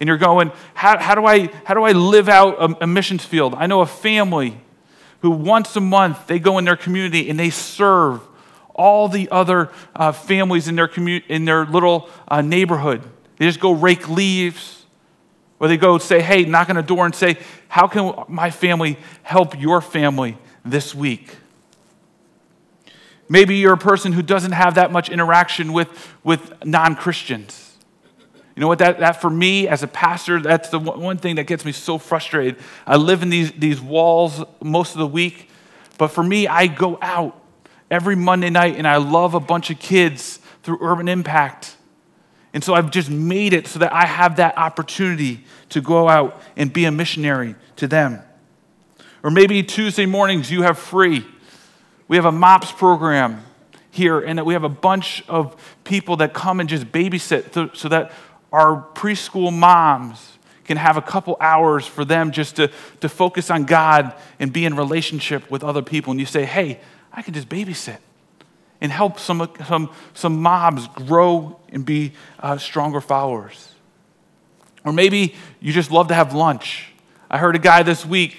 and 0.00 0.06
you're 0.06 0.18
going, 0.18 0.52
how, 0.74 0.98
how, 0.98 1.14
do, 1.14 1.24
I, 1.24 1.50
how 1.64 1.74
do 1.74 1.82
I 1.82 1.92
live 1.92 2.28
out 2.28 2.56
a, 2.58 2.84
a 2.84 2.86
missions 2.86 3.24
field? 3.24 3.54
I 3.54 3.66
know 3.66 3.80
a 3.80 3.86
family 3.86 4.60
who 5.20 5.30
once 5.30 5.74
a 5.76 5.80
month 5.80 6.26
they 6.26 6.38
go 6.38 6.58
in 6.58 6.64
their 6.64 6.76
community 6.76 7.28
and 7.28 7.38
they 7.38 7.50
serve 7.50 8.20
all 8.74 9.08
the 9.08 9.28
other 9.30 9.70
uh, 9.96 10.12
families 10.12 10.68
in 10.68 10.76
their, 10.76 10.86
commu- 10.86 11.24
in 11.28 11.44
their 11.44 11.66
little 11.66 12.08
uh, 12.28 12.40
neighborhood. 12.40 13.02
They 13.36 13.46
just 13.46 13.60
go 13.60 13.72
rake 13.72 14.08
leaves 14.08 14.86
or 15.58 15.66
they 15.66 15.76
go 15.76 15.98
say, 15.98 16.20
hey, 16.20 16.44
knock 16.44 16.70
on 16.70 16.76
a 16.76 16.82
door 16.82 17.04
and 17.04 17.14
say, 17.14 17.38
how 17.66 17.88
can 17.88 18.14
my 18.28 18.50
family 18.50 18.96
help 19.22 19.58
your 19.60 19.80
family 19.80 20.38
this 20.64 20.94
week? 20.94 21.34
Maybe 23.28 23.56
you're 23.56 23.74
a 23.74 23.78
person 23.78 24.12
who 24.12 24.22
doesn't 24.22 24.52
have 24.52 24.76
that 24.76 24.90
much 24.92 25.10
interaction 25.10 25.72
with, 25.72 26.14
with 26.24 26.64
non 26.64 26.94
Christians. 26.94 27.67
You 28.58 28.62
know 28.62 28.66
what? 28.66 28.80
That, 28.80 28.98
that 28.98 29.20
for 29.20 29.30
me 29.30 29.68
as 29.68 29.84
a 29.84 29.86
pastor, 29.86 30.40
that's 30.40 30.70
the 30.70 30.80
one 30.80 31.16
thing 31.16 31.36
that 31.36 31.44
gets 31.44 31.64
me 31.64 31.70
so 31.70 31.96
frustrated. 31.96 32.56
I 32.88 32.96
live 32.96 33.22
in 33.22 33.30
these, 33.30 33.52
these 33.52 33.80
walls 33.80 34.42
most 34.60 34.94
of 34.94 34.98
the 34.98 35.06
week, 35.06 35.48
but 35.96 36.08
for 36.08 36.24
me, 36.24 36.48
I 36.48 36.66
go 36.66 36.98
out 37.00 37.40
every 37.88 38.16
Monday 38.16 38.50
night 38.50 38.74
and 38.74 38.84
I 38.84 38.96
love 38.96 39.34
a 39.34 39.38
bunch 39.38 39.70
of 39.70 39.78
kids 39.78 40.40
through 40.64 40.78
Urban 40.80 41.06
Impact. 41.06 41.76
And 42.52 42.64
so 42.64 42.74
I've 42.74 42.90
just 42.90 43.08
made 43.08 43.52
it 43.52 43.68
so 43.68 43.78
that 43.78 43.92
I 43.92 44.06
have 44.06 44.34
that 44.38 44.58
opportunity 44.58 45.44
to 45.68 45.80
go 45.80 46.08
out 46.08 46.42
and 46.56 46.72
be 46.72 46.84
a 46.84 46.90
missionary 46.90 47.54
to 47.76 47.86
them. 47.86 48.24
Or 49.22 49.30
maybe 49.30 49.62
Tuesday 49.62 50.04
mornings 50.04 50.50
you 50.50 50.62
have 50.62 50.80
free. 50.80 51.24
We 52.08 52.16
have 52.16 52.26
a 52.26 52.32
MOPS 52.32 52.72
program 52.72 53.44
here, 53.90 54.20
and 54.20 54.38
that 54.38 54.44
we 54.44 54.54
have 54.54 54.64
a 54.64 54.68
bunch 54.68 55.24
of 55.28 55.56
people 55.84 56.16
that 56.16 56.32
come 56.32 56.60
and 56.60 56.68
just 56.68 56.90
babysit 56.92 57.76
so 57.76 57.88
that 57.88 58.12
our 58.52 58.86
preschool 58.94 59.52
moms 59.52 60.38
can 60.64 60.76
have 60.76 60.96
a 60.96 61.02
couple 61.02 61.36
hours 61.40 61.86
for 61.86 62.04
them 62.04 62.30
just 62.30 62.56
to, 62.56 62.70
to 63.00 63.08
focus 63.08 63.50
on 63.50 63.64
God 63.64 64.14
and 64.38 64.52
be 64.52 64.64
in 64.64 64.76
relationship 64.76 65.50
with 65.50 65.64
other 65.64 65.82
people. 65.82 66.10
And 66.10 66.20
you 66.20 66.26
say, 66.26 66.44
hey, 66.44 66.80
I 67.12 67.22
can 67.22 67.34
just 67.34 67.48
babysit 67.48 67.98
and 68.80 68.92
help 68.92 69.18
some, 69.18 69.50
some, 69.66 69.90
some 70.14 70.42
mobs 70.42 70.86
grow 70.88 71.58
and 71.70 71.84
be 71.84 72.12
uh, 72.40 72.58
stronger 72.58 73.00
followers. 73.00 73.72
Or 74.84 74.92
maybe 74.92 75.34
you 75.60 75.72
just 75.72 75.90
love 75.90 76.08
to 76.08 76.14
have 76.14 76.34
lunch. 76.34 76.92
I 77.30 77.38
heard 77.38 77.56
a 77.56 77.58
guy 77.58 77.82
this 77.82 78.06
week 78.06 78.36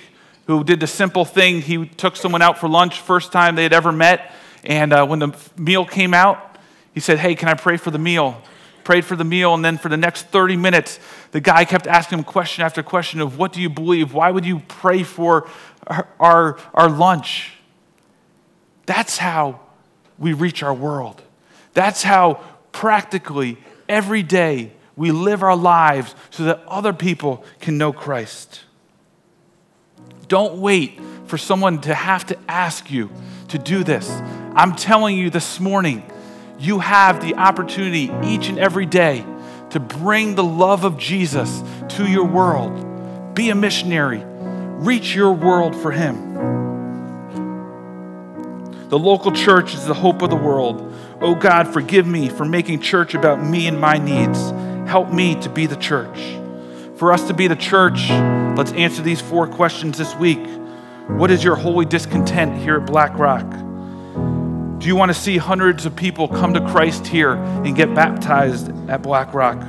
who 0.48 0.64
did 0.64 0.80
the 0.80 0.88
simple 0.88 1.26
thing. 1.26 1.62
He 1.62 1.88
took 1.88 2.16
someone 2.16 2.42
out 2.42 2.58
for 2.58 2.70
lunch, 2.70 3.02
first 3.02 3.32
time 3.32 3.56
they 3.56 3.64
had 3.64 3.74
ever 3.74 3.92
met. 3.92 4.34
And 4.64 4.94
uh, 4.94 5.06
when 5.06 5.20
the 5.20 5.36
meal 5.58 5.86
came 5.86 6.14
out, 6.14 6.58
he 6.94 7.00
said, 7.00 7.20
Hey, 7.20 7.36
can 7.36 7.50
I 7.50 7.54
pray 7.54 7.78
for 7.78 7.92
the 7.92 8.00
meal? 8.00 8.42
Prayed 8.90 9.06
for 9.06 9.16
the 9.16 9.24
meal, 9.24 9.54
and 9.54 9.64
then 9.64 9.78
for 9.78 9.88
the 9.88 9.98
next 9.98 10.30
30 10.30 10.58
minutes, 10.58 11.00
the 11.30 11.40
guy 11.40 11.64
kept 11.64 11.86
asking 11.86 12.18
him 12.18 12.24
question 12.24 12.64
after 12.64 12.82
question 12.82 13.22
of 13.22 13.38
what 13.38 13.54
do 13.54 13.62
you 13.62 13.70
believe? 13.70 14.16
Why 14.16 14.32
would 14.32 14.48
you 14.48 14.64
pray 14.68 15.04
for 15.04 15.48
our, 16.20 16.58
our, 16.74 16.90
lunch? 16.90 17.54
That's 18.88 19.20
how 19.20 19.60
we 20.18 20.34
reach 20.34 20.64
our 20.64 20.74
world. 20.74 21.22
That's 21.76 22.02
how 22.02 22.42
practically 22.72 23.60
every 23.88 24.24
day 24.24 24.72
we 24.96 25.12
live 25.12 25.44
our 25.44 25.56
lives 25.56 26.16
so 26.32 26.46
that 26.46 26.64
other 26.68 26.92
people 26.92 27.46
can 27.60 27.78
know 27.78 27.94
Christ. 27.94 28.62
Don't 30.28 30.58
wait 30.58 31.00
for 31.28 31.38
someone 31.38 31.80
to 31.82 31.94
have 31.94 32.26
to 32.26 32.38
ask 32.48 32.90
you 32.90 33.12
to 33.50 33.60
do 33.60 33.84
this. 33.84 34.10
I'm 34.56 34.76
telling 34.76 35.16
you 35.16 35.30
this 35.30 35.60
morning, 35.60 36.09
you 36.60 36.80
have 36.80 37.22
the 37.22 37.36
opportunity 37.36 38.12
each 38.24 38.50
and 38.50 38.60
every 38.60 38.86
day 38.86 39.26
to 39.70 39.80
bring 39.80 40.36
the 40.36 40.44
love 40.44 40.84
of 40.84 40.98
Jesus 40.98 41.64
to 41.90 42.06
your 42.06 42.26
world. 42.26 43.34
Be 43.34 43.50
a 43.50 43.56
missionary, 43.56 44.22
reach 44.26 45.16
your 45.16 45.32
world 45.32 45.76
for 45.76 45.92
Him. 45.92 46.28
The 48.90 49.00
local 49.00 49.32
church 49.32 49.74
is 49.74 49.86
the 49.86 49.94
hope 49.94 50.22
of 50.22 50.30
the 50.30 50.36
world. 50.36 50.94
Oh 51.22 51.36
God, 51.36 51.72
forgive 51.72 52.08
me 52.08 52.28
for 52.28 52.44
making 52.44 52.82
church 52.82 53.14
about 53.14 53.42
me 53.44 53.68
and 53.68 53.80
my 53.80 53.98
needs. 53.98 54.50
Help 54.90 55.14
me 55.14 55.36
to 55.42 55.50
be 55.50 55.68
the 55.68 55.76
church. 55.76 56.20
For 56.98 57.14
us 57.14 57.28
to 57.28 57.34
be 57.34 57.48
the 57.48 57.56
church, 57.56 58.10
let's 58.58 58.74
answer 58.74 59.02
these 59.02 59.22
four 59.22 59.48
questions 59.48 59.98
this 59.98 60.16
week. 60.16 60.46
What 61.08 61.32
is 61.32 61.44
your 61.44 61.56
holy 61.56 61.86
discontent 61.86 62.58
here 62.58 62.78
at 62.78 62.88
Black 62.88 63.18
Rock? 63.18 63.46
Do 64.80 64.88
you 64.88 64.96
want 64.96 65.10
to 65.10 65.14
see 65.14 65.36
hundreds 65.36 65.86
of 65.86 65.94
people 65.94 66.30
come 66.30 66.54
to 66.54 66.62
Christ 66.70 67.06
here 67.06 67.34
and 67.34 67.76
get 67.76 67.94
baptized 67.94 68.70
at 68.90 69.02
Black 69.02 69.34
Rock? 69.34 69.62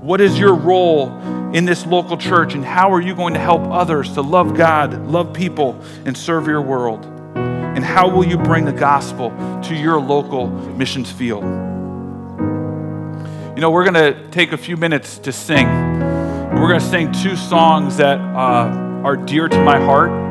What 0.00 0.22
is 0.22 0.38
your 0.38 0.54
role 0.54 1.10
in 1.52 1.66
this 1.66 1.84
local 1.84 2.16
church, 2.16 2.54
and 2.54 2.64
how 2.64 2.94
are 2.94 3.02
you 3.02 3.14
going 3.14 3.34
to 3.34 3.40
help 3.40 3.60
others 3.66 4.14
to 4.14 4.22
love 4.22 4.56
God, 4.56 5.08
love 5.08 5.34
people, 5.34 5.78
and 6.06 6.16
serve 6.16 6.46
your 6.46 6.62
world? 6.62 7.04
And 7.34 7.84
how 7.84 8.08
will 8.08 8.24
you 8.24 8.38
bring 8.38 8.64
the 8.64 8.72
gospel 8.72 9.28
to 9.64 9.74
your 9.74 10.00
local 10.00 10.46
missions 10.46 11.12
field? 11.12 11.44
You 11.44 11.50
know, 13.60 13.70
we're 13.70 13.84
going 13.84 14.14
to 14.14 14.26
take 14.30 14.52
a 14.52 14.58
few 14.58 14.78
minutes 14.78 15.18
to 15.18 15.32
sing. 15.32 15.66
We're 15.66 16.68
going 16.68 16.80
to 16.80 16.88
sing 16.88 17.12
two 17.12 17.36
songs 17.36 17.98
that 17.98 18.18
uh, 18.18 19.02
are 19.04 19.18
dear 19.18 19.48
to 19.48 19.62
my 19.62 19.78
heart. 19.78 20.25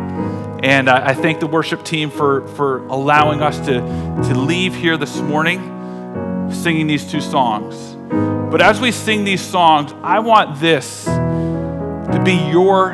And 0.66 0.90
I, 0.90 1.10
I 1.10 1.14
thank 1.14 1.40
the 1.40 1.46
worship 1.46 1.86
team 1.86 2.10
for, 2.10 2.48
for 2.48 2.80
allowing 2.88 3.44
us 3.44 3.60
to, 3.68 3.82
to 3.82 4.34
leave 4.34 4.74
here 4.74 4.98
this 4.98 5.22
morning 5.22 6.50
singing 6.52 6.88
these 6.88 7.06
two 7.06 7.22
songs. 7.22 7.96
But 8.52 8.64
as 8.64 8.82
we 8.82 8.92
sing 8.92 9.26
these 9.26 9.42
songs, 9.42 9.94
I 10.02 10.18
want 10.18 10.60
this 10.60 11.06
to 11.06 12.20
be 12.26 12.34
your 12.50 12.94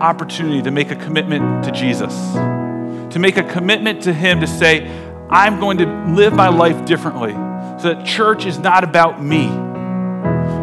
opportunity 0.00 0.62
to 0.62 0.70
make 0.70 0.90
a 0.90 0.96
commitment 0.96 1.66
to 1.66 1.70
Jesus, 1.70 2.14
to 2.32 3.18
make 3.18 3.36
a 3.36 3.44
commitment 3.44 4.04
to 4.04 4.14
Him 4.14 4.40
to 4.40 4.46
say, 4.46 4.86
I'm 5.28 5.60
going 5.60 5.76
to 5.76 6.06
live 6.14 6.32
my 6.32 6.48
life 6.48 6.86
differently. 6.86 7.32
So 7.78 7.92
that 7.92 8.06
church 8.06 8.46
is 8.46 8.58
not 8.58 8.84
about 8.84 9.22
me, 9.22 9.48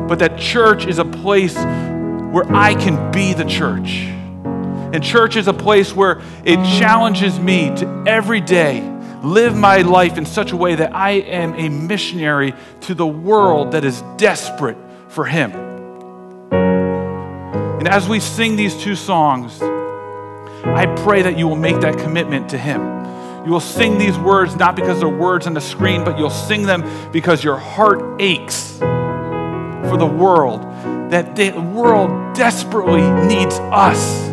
but 0.07 0.17
that 0.17 0.39
church 0.39 0.87
is 0.87 0.97
a 0.97 1.05
place 1.05 1.55
where 1.55 2.51
I 2.51 2.73
can 2.73 3.11
be 3.11 3.35
the 3.35 3.45
church. 3.45 4.09
And 4.93 5.03
church 5.03 5.35
is 5.35 5.47
a 5.47 5.53
place 5.53 5.95
where 5.95 6.21
it 6.45 6.57
challenges 6.77 7.39
me 7.39 7.75
to 7.77 8.03
every 8.05 8.39
day 8.39 8.87
live 9.23 9.55
my 9.55 9.77
life 9.77 10.19
in 10.19 10.25
such 10.25 10.51
a 10.51 10.55
way 10.57 10.75
that 10.75 10.93
I 10.95 11.11
am 11.11 11.55
a 11.55 11.67
missionary 11.67 12.53
to 12.81 12.93
the 12.93 13.07
world 13.07 13.71
that 13.71 13.83
is 13.83 14.03
desperate 14.17 14.77
for 15.07 15.25
Him. 15.25 15.51
And 16.51 17.87
as 17.87 18.07
we 18.07 18.19
sing 18.19 18.55
these 18.55 18.77
two 18.77 18.95
songs, 18.95 19.59
I 19.61 20.85
pray 21.03 21.23
that 21.23 21.39
you 21.39 21.47
will 21.47 21.55
make 21.55 21.79
that 21.81 21.97
commitment 21.97 22.49
to 22.49 22.57
Him. 22.57 22.81
You 23.45 23.51
will 23.51 23.61
sing 23.61 23.97
these 23.97 24.17
words 24.19 24.55
not 24.55 24.75
because 24.75 24.99
they're 24.99 25.09
words 25.09 25.47
on 25.47 25.55
the 25.55 25.61
screen, 25.61 26.03
but 26.03 26.19
you'll 26.19 26.29
sing 26.29 26.63
them 26.63 27.11
because 27.11 27.43
your 27.43 27.57
heart 27.57 28.21
aches 28.21 28.77
for 28.77 29.97
the 29.97 30.05
world, 30.05 30.61
that 31.11 31.35
the 31.35 31.51
world 31.51 32.35
desperately 32.35 33.01
needs 33.27 33.55
us. 33.55 34.32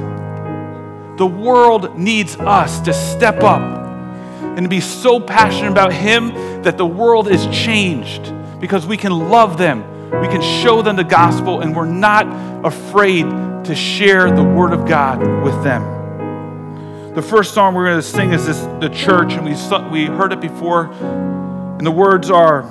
The 1.20 1.26
world 1.26 1.98
needs 1.98 2.35
us 2.37 2.80
to 2.80 2.94
step 2.94 3.42
up 3.42 3.61
and 3.61 4.62
to 4.62 4.70
be 4.70 4.80
so 4.80 5.20
passionate 5.20 5.70
about 5.70 5.92
Him 5.92 6.28
that 6.62 6.78
the 6.78 6.87
world 6.87 7.28
is 7.28 7.46
changed 7.48 8.33
because 8.59 8.87
we 8.87 8.96
can 8.96 9.12
love 9.12 9.59
them, 9.59 9.83
we 10.18 10.28
can 10.28 10.40
show 10.40 10.80
them 10.80 10.96
the 10.96 11.04
gospel, 11.04 11.61
and 11.61 11.76
we're 11.76 11.85
not 11.85 12.26
afraid 12.64 13.24
to 13.66 13.74
share 13.74 14.35
the 14.35 14.42
Word 14.42 14.72
of 14.72 14.88
God 14.88 15.20
with 15.44 15.62
them. 15.62 17.12
The 17.14 17.20
first 17.20 17.52
song 17.52 17.74
we're 17.74 17.85
going 17.85 17.98
to 17.98 18.02
sing 18.02 18.33
is 18.33 18.46
this, 18.46 18.61
the 18.80 18.88
church, 18.88 19.35
and 19.35 19.44
we, 19.44 19.50
we 19.90 20.06
heard 20.06 20.33
it 20.33 20.40
before. 20.40 20.87
And 20.87 21.87
the 21.87 21.90
words 21.90 22.30
are, 22.30 22.62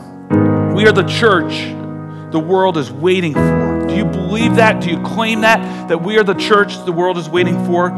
We 0.74 0.88
are 0.88 0.92
the 0.92 1.04
church 1.04 1.76
the 2.32 2.40
world 2.40 2.78
is 2.78 2.92
waiting 2.92 3.36
for. 3.36 3.69
Do 3.90 3.98
you 3.98 4.06
believe 4.06 4.56
that? 4.56 4.82
Do 4.82 4.90
you 4.90 5.02
claim 5.02 5.42
that? 5.42 5.90
That 5.90 6.02
we 6.02 6.18
are 6.18 6.24
the 6.24 6.36
church 6.36 6.86
the 6.86 6.92
world 6.92 7.18
is 7.18 7.28
waiting 7.28 7.66
for? 7.66 7.90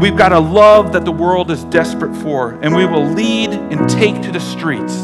We've 0.00 0.16
got 0.16 0.32
a 0.32 0.38
love 0.38 0.92
that 0.92 1.04
the 1.04 1.12
world 1.12 1.50
is 1.50 1.64
desperate 1.64 2.14
for, 2.16 2.58
and 2.62 2.74
we 2.74 2.84
will 2.86 3.04
lead 3.04 3.50
and 3.50 3.88
take 3.88 4.20
to 4.22 4.32
the 4.32 4.40
streets. 4.40 4.94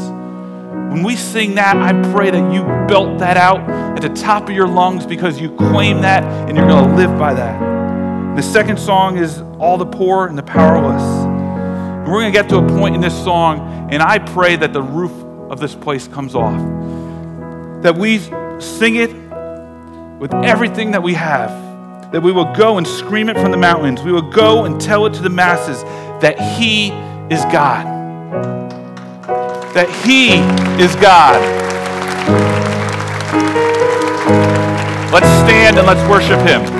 When 0.89 1.03
we 1.03 1.15
sing 1.15 1.55
that, 1.55 1.77
I 1.77 1.93
pray 2.11 2.31
that 2.31 2.53
you 2.53 2.63
belt 2.87 3.19
that 3.19 3.37
out 3.37 3.61
at 3.69 4.01
the 4.01 4.09
top 4.09 4.49
of 4.49 4.55
your 4.55 4.67
lungs 4.67 5.05
because 5.05 5.39
you 5.39 5.55
claim 5.55 6.01
that 6.01 6.23
and 6.23 6.57
you're 6.57 6.67
going 6.67 6.89
to 6.89 6.95
live 6.95 7.17
by 7.17 7.33
that. 7.33 8.35
The 8.35 8.41
second 8.41 8.79
song 8.79 9.17
is 9.17 9.39
All 9.59 9.77
the 9.77 9.85
Poor 9.85 10.27
and 10.27 10.37
the 10.37 10.43
Powerless. 10.43 11.03
And 11.03 12.07
we're 12.07 12.21
going 12.21 12.33
to 12.33 12.39
get 12.39 12.49
to 12.49 12.57
a 12.57 12.67
point 12.67 12.95
in 12.95 13.01
this 13.01 13.13
song, 13.23 13.89
and 13.91 14.01
I 14.01 14.19
pray 14.19 14.55
that 14.55 14.73
the 14.73 14.81
roof 14.81 15.11
of 15.51 15.59
this 15.59 15.75
place 15.75 16.07
comes 16.07 16.35
off. 16.35 16.59
That 17.83 17.97
we 17.97 18.19
sing 18.59 18.95
it 18.95 19.11
with 20.19 20.33
everything 20.33 20.91
that 20.91 21.01
we 21.01 21.13
have. 21.13 21.49
That 22.11 22.21
we 22.21 22.31
will 22.31 22.53
go 22.53 22.77
and 22.77 22.85
scream 22.85 23.29
it 23.29 23.37
from 23.37 23.51
the 23.51 23.57
mountains. 23.57 24.01
We 24.01 24.11
will 24.11 24.29
go 24.29 24.65
and 24.65 24.79
tell 24.81 25.05
it 25.05 25.13
to 25.13 25.21
the 25.21 25.29
masses 25.29 25.83
that 26.21 26.39
He 26.57 26.89
is 27.33 27.43
God. 27.45 27.85
That 29.73 29.89
He 30.03 30.39
is 30.83 30.95
God. 30.95 31.39
Let's 35.13 35.27
stand 35.45 35.77
and 35.77 35.87
let's 35.87 36.09
worship 36.09 36.39
Him. 36.39 36.78